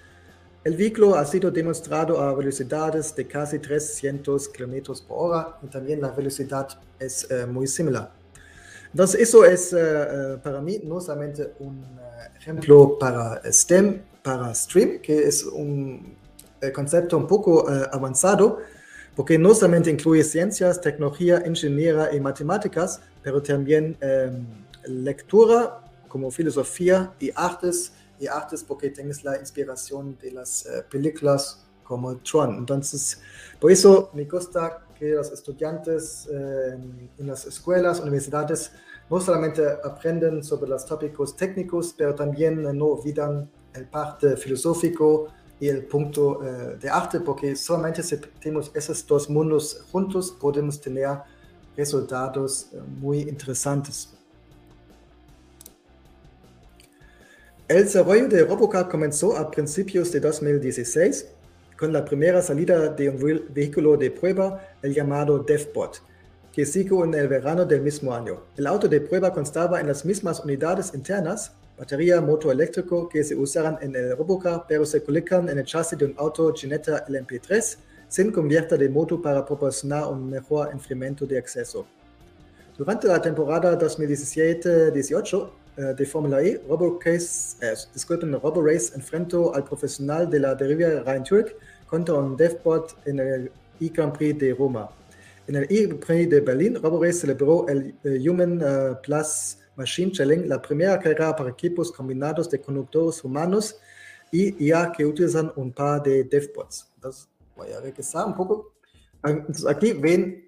El 0.62 0.76
vehículo 0.76 1.16
ha 1.16 1.24
sido 1.24 1.50
demostrado 1.50 2.20
a 2.20 2.32
velocidades 2.32 3.14
de 3.14 3.26
casi 3.26 3.58
300 3.58 4.48
km 4.48 5.02
por 5.02 5.30
hora 5.30 5.58
y 5.62 5.66
también 5.66 6.00
la 6.00 6.10
velocidad 6.12 6.68
es 6.98 7.26
uh, 7.28 7.46
muy 7.46 7.66
similar. 7.66 8.12
Entonces, 8.92 9.20
eso 9.20 9.44
es 9.44 9.72
uh, 9.72 10.38
para 10.42 10.60
mí 10.60 10.80
no 10.84 11.00
solamente 11.00 11.54
un 11.58 11.84
ejemplo 12.38 12.98
para 12.98 13.42
STEM, 13.52 14.00
para 14.22 14.54
STREAM, 14.54 15.00
que 15.00 15.26
es 15.26 15.44
un 15.44 16.16
concepto 16.72 17.16
un 17.16 17.26
poco 17.26 17.68
avanzado, 17.92 18.58
porque 19.14 19.38
no 19.38 19.54
solamente 19.54 19.90
incluye 19.90 20.24
ciencias, 20.24 20.80
tecnología, 20.80 21.42
ingeniería 21.46 22.10
y 22.12 22.20
matemáticas, 22.20 23.00
pero 23.22 23.40
también 23.40 23.96
lectura 24.86 25.85
como 26.16 26.30
filosofía 26.30 27.12
y 27.20 27.30
artes, 27.34 27.92
y 28.18 28.26
artes 28.26 28.64
porque 28.64 28.88
tienes 28.88 29.22
la 29.22 29.38
inspiración 29.38 30.16
de 30.22 30.30
las 30.32 30.64
uh, 30.64 30.88
películas 30.90 31.66
como 31.84 32.16
Tron. 32.16 32.56
Entonces, 32.56 33.20
por 33.60 33.70
eso 33.70 34.10
me 34.14 34.24
gusta 34.24 34.86
que 34.98 35.10
los 35.10 35.30
estudiantes 35.30 36.26
uh, 36.30 37.20
en 37.20 37.26
las 37.26 37.44
escuelas, 37.44 38.00
universidades, 38.00 38.72
no 39.10 39.20
solamente 39.20 39.62
aprenden 39.84 40.42
sobre 40.42 40.70
los 40.70 40.86
tópicos 40.86 41.36
técnicos, 41.36 41.94
pero 41.98 42.14
también 42.14 42.62
no 42.62 42.86
olvidan 42.86 43.50
el 43.74 43.86
parte 43.86 44.36
filosófico, 44.38 45.28
y 45.58 45.68
el 45.68 45.86
punto 45.86 46.38
uh, 46.38 46.78
de 46.78 46.88
arte, 46.88 47.20
porque 47.20 47.56
solamente 47.56 48.02
si 48.02 48.16
tenemos 48.40 48.70
esos 48.74 49.06
dos 49.06 49.28
mundos 49.30 49.84
juntos 49.90 50.30
podemos 50.30 50.80
tener 50.80 51.18
resultados 51.76 52.68
uh, 52.72 52.80
muy 53.00 53.20
interesantes. 53.20 54.15
El 57.68 57.82
desarrollo 57.82 58.28
de 58.28 58.44
Robocar 58.44 58.88
comenzó 58.88 59.36
a 59.36 59.50
principios 59.50 60.12
de 60.12 60.20
2016 60.20 61.26
con 61.76 61.92
la 61.92 62.04
primera 62.04 62.40
salida 62.40 62.90
de 62.90 63.08
un 63.08 63.42
vehículo 63.52 63.96
de 63.96 64.12
prueba, 64.12 64.62
el 64.82 64.94
llamado 64.94 65.40
DevBot, 65.40 66.00
que 66.52 66.64
siguió 66.64 67.04
en 67.04 67.14
el 67.14 67.26
verano 67.26 67.64
del 67.64 67.80
mismo 67.80 68.14
año. 68.14 68.44
El 68.56 68.68
auto 68.68 68.86
de 68.86 69.00
prueba 69.00 69.32
constaba 69.32 69.80
en 69.80 69.88
las 69.88 70.04
mismas 70.04 70.38
unidades 70.44 70.94
internas 70.94 71.54
batería, 71.76 72.20
motor 72.20 72.52
eléctrico 72.52 73.08
que 73.08 73.24
se 73.24 73.34
usarán 73.34 73.78
en 73.80 73.96
el 73.96 74.16
Robocar, 74.16 74.64
pero 74.68 74.86
se 74.86 75.02
colocan 75.02 75.48
en 75.48 75.58
el 75.58 75.64
chasis 75.64 75.98
de 75.98 76.04
un 76.04 76.14
auto 76.18 76.54
Ginetta 76.54 77.04
LMP3 77.08 77.78
sin 78.06 78.30
cubierta 78.30 78.76
de 78.76 78.88
moto 78.88 79.20
para 79.20 79.44
proporcionar 79.44 80.06
un 80.06 80.30
mejor 80.30 80.70
enfriamiento 80.72 81.26
de 81.26 81.38
acceso. 81.38 81.84
Durante 82.78 83.08
la 83.08 83.20
temporada 83.20 83.76
2017-18 83.76 85.46
eh, 85.48 85.65
de 85.76 86.06
Fórmula 86.06 86.42
E, 86.42 86.60
RoboRace, 86.68 87.56
eh, 87.60 87.74
disculpen, 87.92 88.32
RoboRace 88.32 88.94
enfrentó 88.94 89.54
al 89.54 89.64
profesional 89.64 90.28
de 90.30 90.40
la 90.40 90.54
deriva 90.54 91.02
Ryan 91.02 91.24
Turk 91.24 91.56
contra 91.86 92.14
un 92.14 92.36
DevBot 92.36 92.96
en 93.06 93.18
el 93.18 93.52
e-Grand 93.80 94.16
Prix 94.16 94.38
de 94.38 94.54
Roma. 94.54 94.88
En 95.46 95.56
el 95.56 95.64
e-Grand 95.64 96.04
Prix 96.04 96.30
de 96.30 96.40
Berlín, 96.40 96.76
RoboRace 96.82 97.20
celebró 97.20 97.68
el 97.68 97.94
uh, 98.04 98.30
Human 98.30 98.62
uh, 98.62 98.96
Plus 99.02 99.58
Machine 99.76 100.10
Shelling, 100.12 100.48
la 100.48 100.62
primera 100.62 100.98
carrera 100.98 101.36
para 101.36 101.50
equipos 101.50 101.92
combinados 101.92 102.48
de 102.48 102.60
conductores 102.60 103.22
humanos 103.22 103.76
y 104.32 104.66
ya 104.66 104.90
que 104.90 105.04
utilizan 105.04 105.52
un 105.56 105.72
par 105.72 106.02
de 106.02 106.24
DevBots. 106.24 106.90
Entonces, 106.96 107.28
voy 107.54 107.70
a 107.72 107.80
regresar 107.80 108.26
un 108.26 108.34
poco. 108.34 108.72
Entonces, 109.22 109.66
aquí 109.66 109.92
ven 109.92 110.45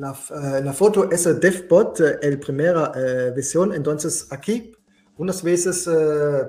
la, 0.00 0.10
uh, 0.12 0.64
la 0.64 0.72
foto, 0.72 1.10
ese 1.10 1.34
DevBot, 1.34 2.00
uh, 2.00 2.04
el 2.22 2.38
primera 2.38 2.90
uh, 2.90 3.34
visión. 3.34 3.72
Entonces, 3.72 4.26
aquí 4.30 4.72
unas 5.16 5.42
veces 5.42 5.86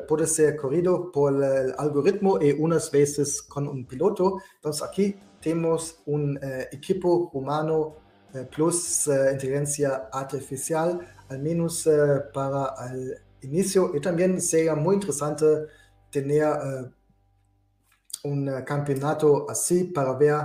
puede 0.08 0.26
ser 0.26 0.56
corrido 0.56 1.12
por 1.12 1.34
el 1.44 1.74
algoritmo 1.78 2.40
y 2.42 2.54
unas 2.54 2.90
veces 2.90 3.42
con 3.42 3.68
un 3.68 3.86
piloto. 3.86 4.38
Entonces, 4.56 4.82
aquí 4.82 5.16
tenemos 5.42 6.02
un 6.06 6.40
equipo 6.72 7.30
humano 7.34 7.98
plus 8.56 9.08
inteligencia 9.08 10.08
artificial 10.14 11.02
al 11.28 11.40
menos 11.40 11.86
uh, 11.88 12.32
para 12.34 12.74
el 12.90 13.18
inicio. 13.42 13.92
Y 13.94 14.00
también 14.00 14.40
sería 14.40 14.76
muy 14.76 14.96
interesante 14.96 15.46
tener 16.10 16.46
uh, 16.46 16.90
un 18.24 18.48
uh, 18.48 18.64
campeonato 18.64 19.50
así 19.50 19.84
para 19.86 20.14
ver, 20.14 20.40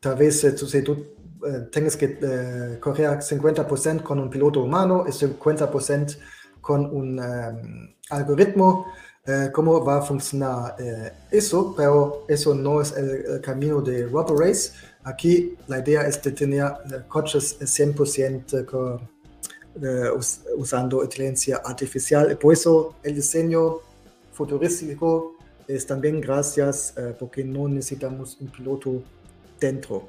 tal 0.00 0.16
vez 0.16 0.54
tú 0.56 0.66
tengas 1.70 1.96
que 1.96 2.18
correr 2.80 3.18
50% 3.20 4.02
con 4.02 4.18
un 4.18 4.30
piloto 4.30 4.62
humano 4.62 5.04
y 5.06 5.10
50% 5.10 6.18
con 6.60 6.86
un 6.86 7.18
um, 7.18 7.94
algoritmo. 8.10 8.86
cómo 9.52 9.84
va 9.84 9.98
a 9.98 10.02
funcionar 10.02 10.74
eso, 11.30 11.74
pero 11.76 12.24
eso 12.28 12.54
no 12.54 12.80
es 12.80 12.96
el, 12.96 13.40
camino 13.42 13.82
de 13.82 14.06
Rubber 14.06 14.36
Race 14.38 14.72
Aquí 15.08 15.56
la 15.68 15.78
idea 15.78 16.02
es 16.02 16.20
tener 16.20 16.64
eh, 16.64 17.02
coches 17.08 17.58
100% 17.60 18.66
con, 18.66 18.96
uh, 18.96 20.20
usando 20.58 21.02
inteligencia 21.02 21.62
artificial. 21.64 22.36
Por 22.36 22.52
eso 22.52 22.96
el 23.02 23.14
diseño 23.14 23.76
futurístico 24.32 25.36
es 25.66 25.86
también 25.86 26.20
gracias 26.20 26.94
porque 27.18 27.42
no 27.42 27.68
necesitamos 27.68 28.38
un 28.40 28.48
piloto 28.48 29.02
dentro. 29.58 30.08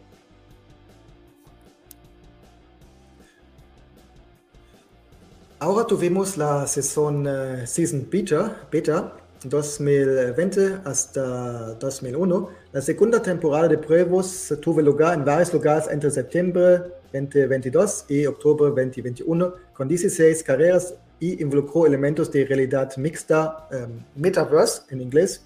Ahora 5.61 5.85
tuvimos 5.85 6.37
la 6.37 6.65
sesión 6.67 7.27
uh, 7.27 7.67
Season 7.67 8.07
Beta, 8.09 8.65
beta 8.71 9.13
2020 9.43 10.79
hasta 10.85 11.73
2001. 11.73 12.49
La 12.71 12.81
segunda 12.81 13.21
temporada 13.21 13.67
de 13.67 13.77
pruebas 13.77 14.53
tuvo 14.61 14.79
lugar 14.79 15.15
en 15.15 15.25
varios 15.25 15.53
lugares 15.53 15.89
entre 15.91 16.11
septiembre 16.11 16.83
2022 17.11 18.05
y 18.07 18.25
octubre 18.25 18.69
2021, 18.69 19.53
con 19.73 19.89
16 19.89 20.43
carreras 20.43 20.93
y 21.19 21.41
involucró 21.43 21.85
elementos 21.85 22.31
de 22.31 22.45
realidad 22.45 22.95
mixta, 22.95 23.67
um, 23.69 23.99
Metaverse 24.15 24.83
en 24.91 25.01
inglés, 25.01 25.43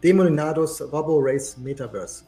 denominados 0.00 0.78
RoboRace 0.78 1.58
Metaverse, 1.60 2.24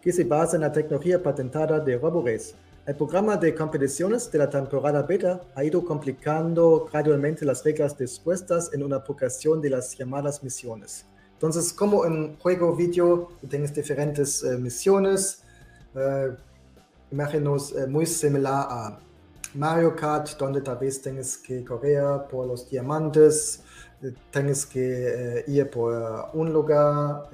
que 0.00 0.10
se 0.10 0.24
basa 0.24 0.56
en 0.56 0.62
la 0.62 0.72
tecnología 0.72 1.22
patentada 1.22 1.78
de 1.78 1.98
RoboRace 1.98 2.54
el 2.88 2.96
programa 2.96 3.36
de 3.36 3.54
competiciones 3.54 4.32
de 4.32 4.38
la 4.38 4.48
temporada 4.48 5.02
beta 5.02 5.42
ha 5.54 5.62
ido 5.62 5.84
complicando 5.84 6.88
gradualmente 6.90 7.44
las 7.44 7.62
reglas 7.62 7.98
dispuestas 7.98 8.70
en 8.72 8.82
una 8.82 9.04
progresión 9.04 9.60
de 9.60 9.68
las 9.68 9.94
llamadas 9.94 10.42
misiones. 10.42 11.04
Entonces, 11.34 11.70
como 11.70 12.06
en 12.06 12.38
juego 12.38 12.74
video 12.74 13.28
tienes 13.46 13.74
diferentes 13.74 14.42
uh, 14.42 14.58
misiones, 14.58 15.42
uh, 15.94 16.32
imaginos 17.12 17.72
uh, 17.72 17.86
muy 17.86 18.06
similar 18.06 18.66
a 18.70 18.98
Mario 19.52 19.94
Kart, 19.94 20.38
donde 20.38 20.62
tal 20.62 20.78
vez 20.78 21.02
tienes 21.02 21.36
que 21.36 21.62
correr 21.62 22.02
por 22.30 22.46
los 22.46 22.70
diamantes, 22.70 23.64
tienes 24.30 24.64
que 24.64 25.44
ir 25.46 25.68
por 25.68 26.30
un 26.32 26.54
lugar, 26.54 27.28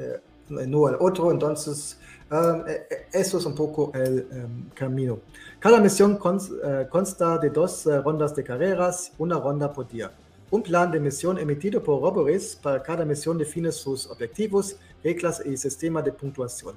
no 0.48 0.86
al 0.88 0.96
otro, 0.98 1.30
entonces 1.30 1.96
Um, 2.30 2.64
eso 3.12 3.38
es 3.38 3.44
un 3.44 3.54
poco 3.54 3.92
el 3.94 4.26
um, 4.32 4.68
camino. 4.70 5.20
Cada 5.60 5.78
misión 5.78 6.16
cons 6.16 6.50
uh, 6.50 6.88
consta 6.88 7.38
de 7.38 7.50
dos 7.50 7.84
uh, 7.86 8.00
rondas 8.02 8.34
de 8.34 8.42
carreras, 8.42 9.12
una 9.18 9.38
ronda 9.38 9.70
por 9.70 9.86
día. 9.86 10.10
Un 10.50 10.62
plan 10.62 10.90
de 10.90 11.00
misión 11.00 11.38
emitido 11.38 11.82
por 11.82 12.00
Roborace 12.00 12.56
para 12.62 12.82
cada 12.82 13.04
misión 13.04 13.36
define 13.36 13.70
sus 13.70 14.06
objetivos, 14.06 14.76
reglas 15.02 15.42
y 15.44 15.56
sistema 15.56 16.00
de 16.00 16.12
puntuación. 16.12 16.74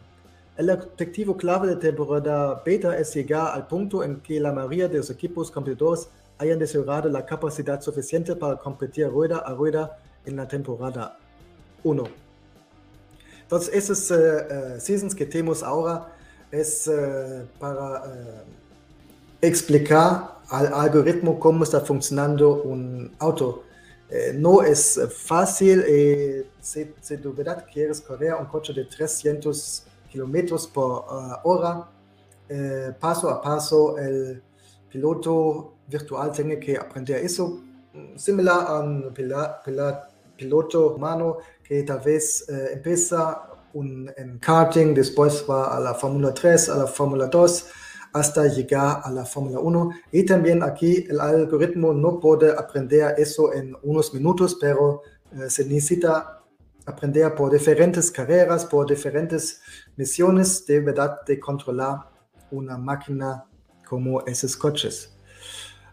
El 0.57 0.69
objetivo 0.69 1.37
clave 1.37 1.67
de 1.67 1.75
temporada 1.75 2.61
beta 2.65 2.97
es 2.97 3.13
llegar 3.15 3.53
al 3.53 3.67
punto 3.67 4.03
en 4.03 4.19
que 4.19 4.39
la 4.39 4.51
mayoría 4.51 4.87
de 4.87 4.97
los 4.97 5.09
equipos 5.09 5.49
competidores 5.49 6.09
hayan 6.39 6.59
desarrollado 6.59 7.09
la 7.09 7.25
capacidad 7.25 7.79
suficiente 7.79 8.35
para 8.35 8.57
competir 8.57 9.07
rueda 9.07 9.37
a 9.39 9.53
rueda 9.53 9.97
en 10.25 10.35
la 10.35 10.47
temporada 10.47 11.17
1. 11.83 12.26
Entonces, 13.47 13.73
esos 13.73 14.11
uh, 14.11 14.77
seasons 14.77 15.15
que 15.15 15.25
tenemos 15.25 15.63
ahora 15.63 16.13
es 16.51 16.85
uh, 16.85 17.45
para 17.57 18.03
explicar 19.39 20.39
al 20.49 20.73
algoritmo 20.73 21.39
cómo 21.39 21.63
está 21.63 21.79
funcionando 21.79 22.61
un 22.63 23.15
auto. 23.19 23.63
no 24.35 24.63
es 24.63 24.99
fácil, 25.09 25.83
si, 26.61 26.93
si 27.01 27.15
de 27.15 27.29
verdad 27.29 27.65
quieres 27.71 28.01
correr 28.01 28.33
un 28.33 28.47
coche 28.47 28.73
de 28.73 28.85
300 28.85 29.83
kilómetros 30.09 30.67
por 30.67 31.05
hora, 31.43 31.89
paso 32.99 33.29
a 33.29 33.41
paso 33.41 33.97
el 33.97 34.41
piloto 34.89 35.73
virtual 35.87 36.31
tiene 36.31 36.59
que 36.59 36.77
aprender 36.77 37.23
eso, 37.23 37.61
similar 38.15 38.65
a 38.67 38.79
un 38.79 39.13
piloto 40.37 40.95
humano 40.95 41.37
que 41.67 41.83
tal 41.83 41.99
vez 41.99 42.47
eh, 42.47 42.69
empieza 42.73 43.41
un, 43.73 44.09
en 44.15 44.39
karting, 44.39 44.93
después 44.93 45.45
va 45.49 45.75
a 45.75 45.79
la 45.79 45.93
Fórmula 45.93 46.33
3, 46.33 46.69
a 46.69 46.77
la 46.77 46.87
Fórmula 46.87 47.27
2, 47.27 47.65
hasta 48.13 48.47
llegar 48.47 49.01
a 49.03 49.11
la 49.11 49.25
Fórmula 49.25 49.59
1. 49.59 49.91
Y 50.11 50.23
también 50.23 50.63
aquí 50.63 51.05
el 51.09 51.19
algoritmo 51.19 51.93
no 51.93 52.19
puede 52.19 52.51
aprender 52.51 53.15
eso 53.17 53.53
en 53.53 53.75
unos 53.83 54.13
minutos, 54.13 54.57
pero 54.59 55.01
eh, 55.33 55.49
se 55.49 55.65
necesita 55.65 56.41
aprender 56.85 57.35
por 57.35 57.51
diferentes 57.51 58.09
carreras, 58.09 58.65
por 58.65 58.87
diferentes 58.87 59.59
misiones 59.97 60.65
de 60.65 60.79
verdad 60.79 61.19
de 61.25 61.37
controlar 61.37 62.09
una 62.49 62.77
máquina 62.77 63.45
como 63.85 64.25
esos 64.25 64.55
coches. 64.55 65.16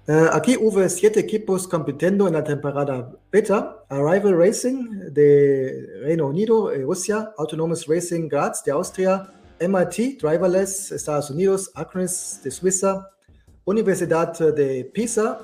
Uh, 0.06 0.28
aquí 0.32 0.54
hubo 0.60 0.86
siete 0.90 1.18
equipos 1.18 1.66
compitiendo 1.66 2.28
en 2.28 2.34
la 2.34 2.44
temporada 2.44 3.10
beta. 3.32 3.82
Arrival 3.88 4.36
Racing 4.36 5.12
de 5.12 6.02
Reino 6.02 6.26
Unido, 6.26 6.70
eh, 6.70 6.82
Rusia, 6.82 7.32
Autonomous 7.38 7.86
Racing 7.86 8.28
Graz 8.28 8.62
de 8.64 8.72
Austria, 8.72 9.26
MIT, 9.60 10.18
Driverless, 10.20 10.92
Estados 10.92 11.30
Unidos, 11.30 11.70
Acronis 11.74 12.38
de 12.44 12.50
Suiza, 12.50 13.08
Universidad 13.64 14.38
de 14.54 14.84
Pisa, 14.92 15.38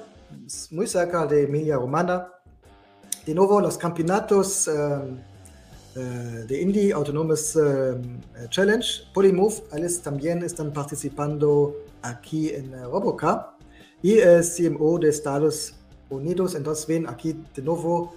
muy 0.73 0.87
cerca 0.87 1.25
de 1.25 1.45
Emilia 1.45 1.77
Romana. 1.77 2.29
De 3.25 3.35
nuevo, 3.35 3.63
los 3.63 3.79
campeonatos 3.79 4.69
um, 4.69 5.17
de 6.47 6.61
Indy 6.61 6.93
Autonomous 6.93 7.57
um, 7.57 8.21
Challenge, 8.51 9.05
Polymove, 9.15 9.63
ellos 9.73 10.03
también 10.03 10.43
están 10.43 10.71
participando 10.71 11.77
aquí 12.03 12.51
en 12.51 12.73
Robocar 12.83 13.60
y 14.03 14.19
el 14.19 14.45
CMO 14.45 14.99
de 14.99 15.09
Estados 15.09 15.75
Unidos. 16.09 16.55
Entonces 16.55 16.87
ven 16.87 17.09
aquí 17.09 17.37
de 17.55 17.63
nuevo 17.63 18.15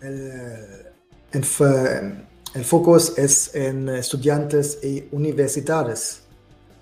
el, 0.00 0.86
el, 1.32 2.64
focus 2.64 3.16
es 3.18 3.54
en 3.54 3.88
estudiantes 3.88 4.78
y 4.82 5.08
universidades. 5.12 6.22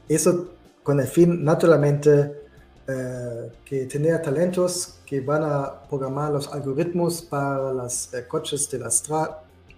Eso 0.09 0.50
con 0.82 1.00
el 1.00 1.07
fin 1.07 1.44
naturalmente 1.44 2.44
eh, 2.86 3.50
que 3.64 3.86
tener 3.86 4.20
talentos 4.20 4.98
que 5.07 5.20
van 5.20 5.42
a 5.42 5.82
programar 5.88 6.30
los 6.30 6.48
algoritmos 6.48 7.22
para 7.22 7.72
los 7.72 8.12
eh, 8.12 8.26
coches 8.28 8.68
de 8.70 8.78
la, 8.78 8.90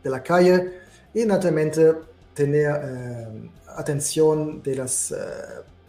de 0.02 0.10
la 0.10 0.22
calle 0.22 0.80
y 1.14 1.24
naturalmente 1.24 1.94
tener 2.34 2.80
eh, 2.82 3.50
atención 3.76 4.60
de 4.62 4.74
las 4.74 5.14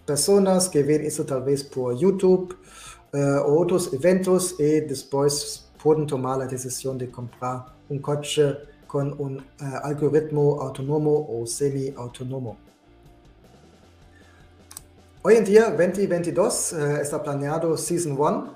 personas 0.08 0.70
que 0.70 0.82
ven 0.82 1.06
eso 1.06 1.24
tal 1.26 1.44
vez 1.44 1.64
por 1.64 1.96
YouTube 1.96 2.58
o 3.14 3.62
otros 3.62 3.94
eventos 3.94 4.56
y 4.58 4.82
después 4.82 5.70
pueden 5.82 6.08
tomar 6.08 6.40
la 6.40 6.48
decisión 6.48 6.98
de 6.98 7.12
comprar 7.12 7.66
un 7.90 8.00
coche 8.00 8.56
con 8.88 9.14
un 9.20 9.46
algoritmo 9.60 10.62
autónomo 10.62 11.28
o 11.30 11.46
semi-autónomo. 11.46 12.58
Hoy 15.30 15.36
en 15.36 15.44
día, 15.44 15.66
2022, 15.72 16.72
eh, 16.72 17.00
está 17.02 17.22
planeado 17.22 17.76
Season 17.76 18.14
1. 18.18 18.56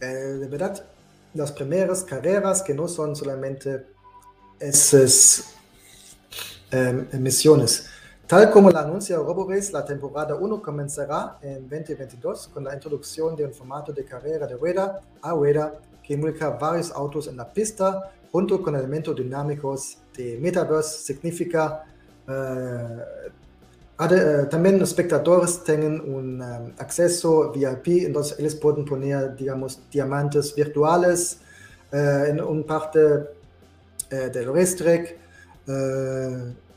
Eh, 0.00 0.06
de 0.06 0.46
verdad, 0.46 0.86
las 1.34 1.50
primeras 1.50 2.04
carreras 2.04 2.62
que 2.62 2.72
no 2.72 2.86
son 2.86 3.16
solamente 3.16 3.86
esas 4.60 5.52
eh, 6.70 7.08
misiones. 7.18 7.88
Tal 8.32 8.50
como 8.50 8.70
la 8.70 8.80
anuncia 8.80 9.16
RoboRace, 9.16 9.72
la 9.72 9.84
temporada 9.84 10.34
1 10.34 10.62
comenzará 10.62 11.36
en 11.42 11.68
2022 11.68 12.48
con 12.48 12.64
la 12.64 12.72
introducción 12.72 13.36
de 13.36 13.44
un 13.44 13.52
formato 13.52 13.92
de 13.92 14.06
carrera 14.06 14.46
de 14.46 14.56
rueda 14.56 15.00
a 15.20 15.32
rueda 15.32 15.74
que 16.02 16.14
involucra 16.14 16.48
varios 16.48 16.90
autos 16.92 17.26
en 17.26 17.36
la 17.36 17.52
pista 17.52 18.10
junto 18.30 18.62
con 18.62 18.74
elementos 18.74 19.14
dinámicos 19.14 19.98
de 20.16 20.38
Metaverse. 20.40 21.04
Significa 21.12 21.84
uh, 22.26 24.02
eh, 24.02 24.46
también 24.50 24.78
los 24.78 24.88
espectadores 24.88 25.62
tienen 25.62 26.00
un 26.00 26.40
um, 26.40 26.72
acceso 26.78 27.52
VIP, 27.52 28.06
entonces 28.06 28.38
ellos 28.38 28.54
pueden 28.54 28.86
poner, 28.86 29.36
digamos, 29.36 29.78
diamantes 29.90 30.54
virtuales 30.54 31.36
uh, 31.92 32.24
en 32.30 32.40
una 32.40 32.64
parte 32.64 32.98
del 34.10 34.50
restrict 34.50 35.20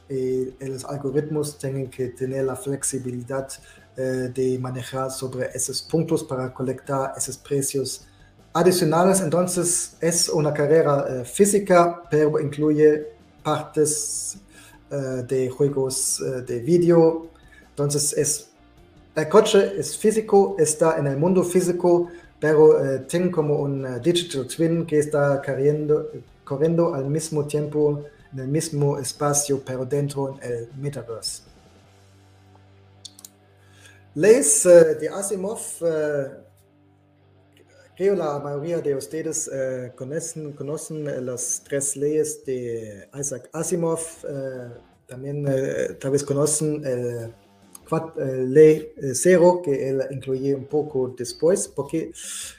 y 0.09 0.53
los 0.59 0.85
algoritmos 0.85 1.57
tienen 1.57 1.89
que 1.89 2.09
tener 2.09 2.45
la 2.45 2.55
flexibilidad 2.55 3.47
de 3.95 4.57
manejar 4.59 5.09
sobre 5.09 5.49
esos 5.53 5.81
puntos 5.81 6.23
para 6.23 6.53
colectar 6.53 7.13
esos 7.15 7.37
precios 7.37 8.05
adicionales. 8.53 9.21
Entonces 9.21 9.95
es 10.01 10.27
una 10.29 10.53
carrera 10.53 11.23
física, 11.23 12.03
pero 12.09 12.39
incluye 12.39 13.15
partes 13.45 14.37
eh, 14.91 15.23
de 15.27 15.49
juegos 15.49 16.19
eh, 16.21 16.41
de 16.41 16.59
video. 16.59 17.27
Entonces, 17.69 18.13
es, 18.17 18.49
el 19.15 19.29
coche 19.29 19.79
es 19.79 19.97
físico, 19.97 20.55
está 20.59 20.97
en 20.97 21.07
el 21.07 21.17
mundo 21.17 21.43
físico, 21.43 22.09
pero 22.39 22.83
eh, 22.83 22.99
tiene 23.07 23.31
como 23.31 23.55
un 23.61 24.01
digital 24.01 24.47
twin 24.47 24.85
que 24.85 24.99
está 24.99 25.41
corriendo, 25.43 26.11
corriendo 26.43 26.93
al 26.93 27.05
mismo 27.05 27.45
tiempo 27.45 28.03
en 28.35 28.41
el 28.41 28.47
mismo 28.49 28.99
espacio, 28.99 29.61
pero 29.65 29.85
dentro 29.85 30.37
del 30.41 30.69
metaverse. 30.77 31.41
Leyes 34.13 34.63
de 34.63 35.09
Asimov 35.09 35.59
Creo 37.97 38.13
la 38.13 38.39
mayoría 38.39 38.81
de 38.81 38.93
ustedes 38.93 39.47
uh, 39.47 39.95
conocen, 39.95 41.25
las 41.25 41.63
tres 41.65 41.95
leyes 41.95 42.43
de 42.43 43.07
Isaac 43.17 43.49
Asimov. 43.53 44.01
También 45.07 45.45
tal 46.01 46.11
vez 46.11 46.21
conocen 46.23 46.83
el 48.17 48.53
ley 48.53 48.91
cero 49.13 49.61
que 49.63 49.89
él 49.89 50.01
incluye 50.11 50.53
un 50.55 50.65
poco 50.65 51.13
después, 51.17 51.69
porque 51.69 52.11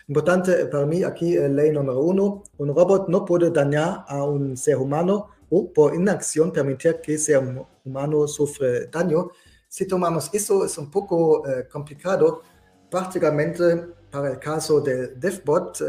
importante 0.09 0.66
para 0.66 0.87
mí 0.87 1.03
aquí 1.03 1.37
ley 1.37 1.70
número 1.70 2.01
uno, 2.01 2.45
un 2.57 2.68
robot 2.68 3.09
no 3.09 3.27
puede 3.27 3.51
dañar 3.51 4.05
a 4.09 4.24
un 4.24 4.57
ser 4.57 4.77
humano 4.77 5.36
o 5.51 5.72
por 5.72 5.94
inacción 5.94 6.53
permitir 6.53 7.01
que 7.01 7.14
ese 7.14 7.36
humano 7.84 8.26
sufra 8.26 8.86
daño. 8.90 9.28
Si 9.68 9.86
tomamos 9.86 10.30
eso 10.32 10.64
es 10.64 10.76
un 10.78 10.90
poco 10.90 11.42
complicado, 11.70 12.42
prácticamente 12.90 13.97
para 14.11 14.30
el 14.30 14.38
caso 14.38 14.80
del 14.80 15.18
DevBot, 15.18 15.80
eh, 15.80 15.84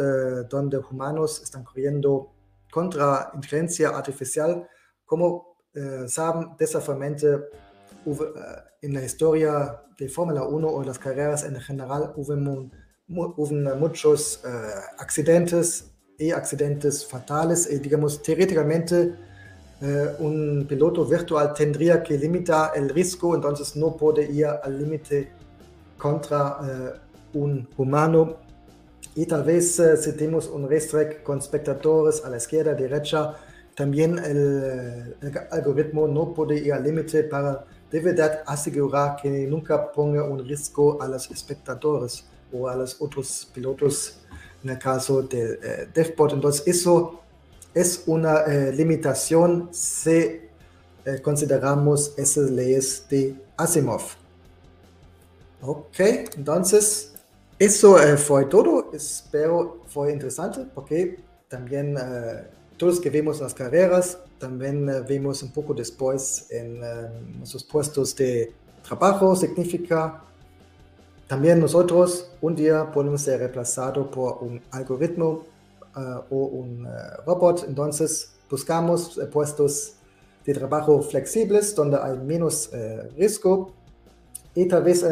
donde 0.50 0.78
humanos 0.78 1.42
están 1.42 1.64
corriendo 1.64 2.34
contra 2.72 3.32
inteligencia 3.34 3.90
artificial, 3.90 4.68
como 5.06 5.56
eh, 5.74 6.06
saben, 6.08 6.50
desafortunadamente 6.58 7.28
eh, 7.28 8.20
en 8.82 8.94
la 8.94 9.04
historia 9.04 9.82
de 9.98 10.10
Fórmula 10.10 10.44
1 10.44 10.68
o 10.68 10.84
las 10.84 11.00
carreras 11.00 11.44
en 11.44 11.60
general 11.62 12.14
hubo, 12.16 12.70
hubo 13.08 13.76
muchos 13.78 14.42
accidentes 15.00 15.92
y 16.20 16.32
accidentes 16.32 17.06
fatales 17.06 17.70
y 17.72 17.80
digamos 17.80 18.22
teóricamente 18.22 19.16
un 20.20 20.66
piloto 20.68 21.06
virtual 21.06 21.54
tendría 21.54 22.02
que 22.02 22.18
limitar 22.18 22.72
el 22.76 22.90
riesgo, 22.90 23.36
entonces 23.36 23.76
no 23.76 23.96
puede 23.96 24.32
ir 24.32 24.48
al 24.48 24.80
límite 24.80 25.32
contra 25.98 26.58
un 27.34 27.68
humano 27.78 28.38
y 29.18 29.26
tal 29.26 29.44
vez 29.44 29.80
uh, 29.80 29.98
si 29.98 30.12
tenemos 30.14 30.48
un 30.48 30.70
restrict 30.70 31.24
con 31.24 31.40
espectadores 31.40 32.24
a 32.24 32.30
la 32.30 32.38
izquierda, 32.38 32.76
derecha, 32.76 33.34
también 33.74 34.20
el, 34.20 35.16
el, 35.20 35.34
algoritmo 35.50 36.08
no 36.08 36.36
puede 36.36 36.60
ir 36.60 36.72
al 36.72 36.84
límite 36.84 37.24
para 37.24 37.66
de 37.90 38.00
verdad 38.00 38.44
asegurar 38.46 39.16
que 39.20 39.48
nunca 39.48 39.92
ponga 39.92 40.24
un 40.24 40.46
riesgo 40.48 41.02
a 41.02 41.08
los 41.08 41.32
espectadores 41.32 42.26
o 42.54 42.68
a 42.68 42.76
los 42.76 43.02
otros 43.02 43.50
pilotos 43.52 44.20
en 44.64 44.70
el 44.70 44.78
caso 44.78 45.24
del 45.24 45.60
eh, 45.64 45.90
DevBot. 45.92 46.34
Entonces 46.34 46.68
eso 46.68 47.22
es 47.80 48.04
una 48.08 48.42
eh, 48.42 48.72
limitación 48.74 49.70
si 49.72 50.12
eh, 50.12 50.42
consideramos 51.22 52.14
esas 52.18 52.50
leyes 52.50 53.06
de 53.10 53.36
Asimov. 53.56 54.02
Ok, 55.62 56.00
entonces 56.36 57.14
eso 57.60 58.00
eh, 58.00 58.18
fue 58.18 58.46
todo, 58.46 58.92
espero 58.94 59.82
fue 59.88 60.12
interesante 60.12 60.66
porque 60.76 61.20
también 61.48 61.98
eh, 61.98 62.48
todos 62.78 63.00
que 63.00 63.10
vemos 63.10 63.42
las 63.42 63.54
carreras, 63.54 64.20
también 64.38 64.88
eh, 64.88 65.02
vemos 65.08 65.42
un 65.42 65.52
poco 65.52 65.74
después 65.74 66.48
en 66.52 66.80
nuestros 67.40 67.64
puestos 67.64 68.16
de 68.16 68.54
trabajo, 68.88 69.36
significa 69.36 70.24
también 71.28 71.60
nosotros 71.60 72.32
un 72.42 72.56
día 72.56 72.92
podemos 72.92 73.22
ser 73.22 73.40
reemplazados 73.40 74.08
por 74.08 74.38
un 74.42 74.62
algoritmo 74.72 75.44
o 76.30 76.38
un 76.38 76.88
robot, 77.26 77.66
entonces 77.68 78.34
buscamos 78.50 79.20
puestos 79.32 79.94
de 80.46 80.54
trabajo 80.54 81.02
flexibles 81.02 81.76
donde 81.76 81.98
hay 81.98 82.18
menos 82.18 82.70
riesgo. 83.16 83.74
Y 84.56 84.68
tal 84.68 84.84
vez 84.84 85.04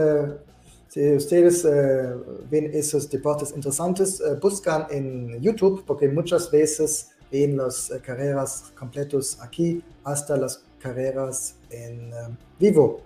si 0.95 1.13
ustedes 1.13 1.65
eh, 1.65 2.15
ven 2.49 2.71
esos 2.73 3.09
deportes 3.09 3.51
interesantes, 3.53 4.21
eh, 4.21 4.35
buscan 4.41 4.87
en 4.89 5.41
YouTube, 5.41 5.83
porque 5.85 6.07
muchas 6.07 6.49
veces 6.49 7.09
ven 7.29 7.57
las 7.57 7.91
eh, 7.91 7.99
carreras 7.99 8.71
completos 8.79 9.37
aquí, 9.41 9.83
hasta 10.05 10.37
las 10.37 10.63
carreras 10.79 11.55
en 11.69 12.11
vivo. 12.57 13.01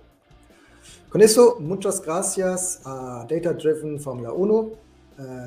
Con 1.10 1.24
eso, 1.24 1.58
muchas 1.60 2.00
gracias 2.00 2.80
a 2.86 3.26
Data 3.28 3.54
Driven 3.54 4.00
Fórmula 4.00 4.34
1, 4.34 4.70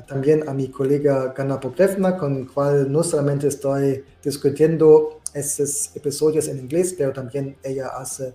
también 0.07 0.47
a 0.47 0.53
mi 0.53 0.69
colega 0.69 1.33
Gana 1.35 1.59
Pokrevna, 1.59 2.17
con 2.17 2.37
el 2.37 2.47
cual 2.47 2.91
no 2.91 3.03
solamente 3.03 3.47
estoy 3.47 4.03
discutiendo 4.23 5.21
esos 5.33 5.95
episodios 5.95 6.47
en 6.47 6.59
inglés, 6.59 6.93
pero 6.97 7.11
también 7.11 7.57
ella 7.63 7.87
hace, 7.87 8.33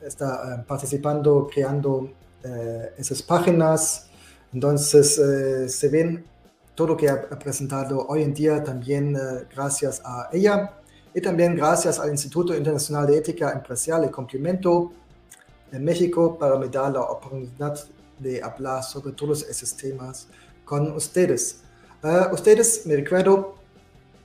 está 0.00 0.64
participando, 0.66 1.48
creando 1.52 2.10
esas 2.96 3.22
páginas. 3.22 4.06
Entonces, 4.52 5.20
se 5.68 5.88
ven 5.88 6.24
todo 6.74 6.88
lo 6.88 6.96
que 6.96 7.10
ha 7.10 7.28
presentado 7.38 8.06
hoy 8.08 8.22
en 8.22 8.32
día 8.32 8.64
también 8.64 9.14
gracias 9.54 10.00
a 10.04 10.30
ella 10.32 10.72
y 11.14 11.20
también 11.20 11.54
gracias 11.54 11.98
al 11.98 12.10
Instituto 12.10 12.56
Internacional 12.56 13.06
de 13.06 13.18
Ética 13.18 13.52
Empresarial 13.52 14.08
y 14.08 14.10
Complemento 14.10 14.92
en 15.70 15.84
México 15.84 16.38
para 16.38 16.56
me 16.58 16.68
dar 16.68 16.92
la 16.92 17.02
oportunidad 17.02 17.78
de 18.20 18.42
hablar 18.42 18.82
sobre 18.82 19.12
todos 19.12 19.42
esos 19.42 19.76
temas 19.76 20.28
con 20.64 20.92
ustedes. 20.92 21.62
Uh, 22.02 22.32
ustedes, 22.32 22.86
me 22.86 22.96
recuerdo, 22.96 23.56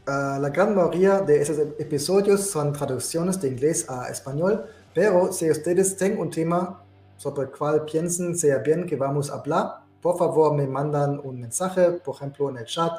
uh, 0.07 0.39
la 0.39 0.49
gran 0.49 0.75
mayoría 0.75 1.19
de 1.21 1.41
esos 1.41 1.57
episodios 1.79 2.49
son 2.49 2.71
traducciones 2.71 3.41
de 3.41 3.49
inglés 3.49 3.89
a 3.89 4.09
español, 4.09 4.65
pero 4.93 5.31
si 5.33 5.49
ustedes 5.49 5.97
tienen 5.97 6.19
un 6.19 6.29
tema 6.29 6.81
sobre 7.17 7.47
el 7.47 7.51
cual 7.51 7.85
piensen 7.85 8.37
sea 8.37 8.59
bien 8.59 8.85
que 8.85 8.95
vamos 8.95 9.29
a 9.29 9.35
hablar, 9.35 9.85
por 10.01 10.17
favor 10.17 10.55
me 10.55 10.67
mandan 10.67 11.19
un 11.23 11.39
mensaje, 11.39 11.91
por 11.91 12.15
ejemplo 12.15 12.49
en 12.49 12.57
el 12.57 12.65
chat 12.65 12.93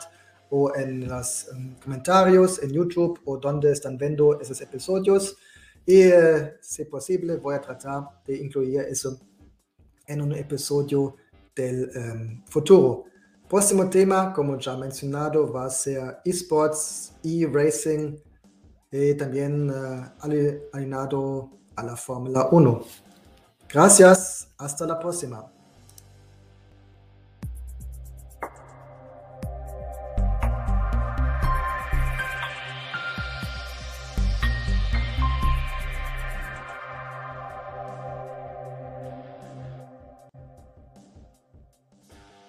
o 0.50 0.74
en 0.74 1.08
los 1.08 1.48
comentarios 1.82 2.62
en 2.62 2.72
YouTube 2.72 3.20
o 3.24 3.36
donde 3.38 3.72
están 3.72 3.96
viendo 3.96 4.40
esos 4.40 4.60
episodios. 4.60 5.36
Y 5.84 6.02
eh, 6.02 6.54
si 6.60 6.84
posible, 6.84 7.36
voy 7.36 7.54
a 7.54 7.60
tratar 7.60 8.08
de 8.26 8.36
incluir 8.38 8.80
eso 8.80 9.18
en 10.06 10.22
un 10.22 10.32
episodio 10.32 11.16
del 11.54 11.90
um, 11.96 12.44
futuro. 12.46 13.04
Próximo 13.48 13.88
tema, 13.88 14.32
como 14.32 14.58
ya 14.58 14.76
mencionado, 14.76 15.52
va 15.52 15.66
a 15.66 15.70
ser 15.70 16.18
esports, 16.24 17.12
e-racing 17.22 18.16
y 18.90 19.14
también 19.14 19.70
uh, 19.70 20.04
alineado 20.72 21.50
a 21.76 21.82
la 21.84 21.96
Fórmula 21.96 22.48
1. 22.50 22.82
Gracias, 23.68 24.48
hasta 24.58 24.86
la 24.86 24.98
próxima. 24.98 25.55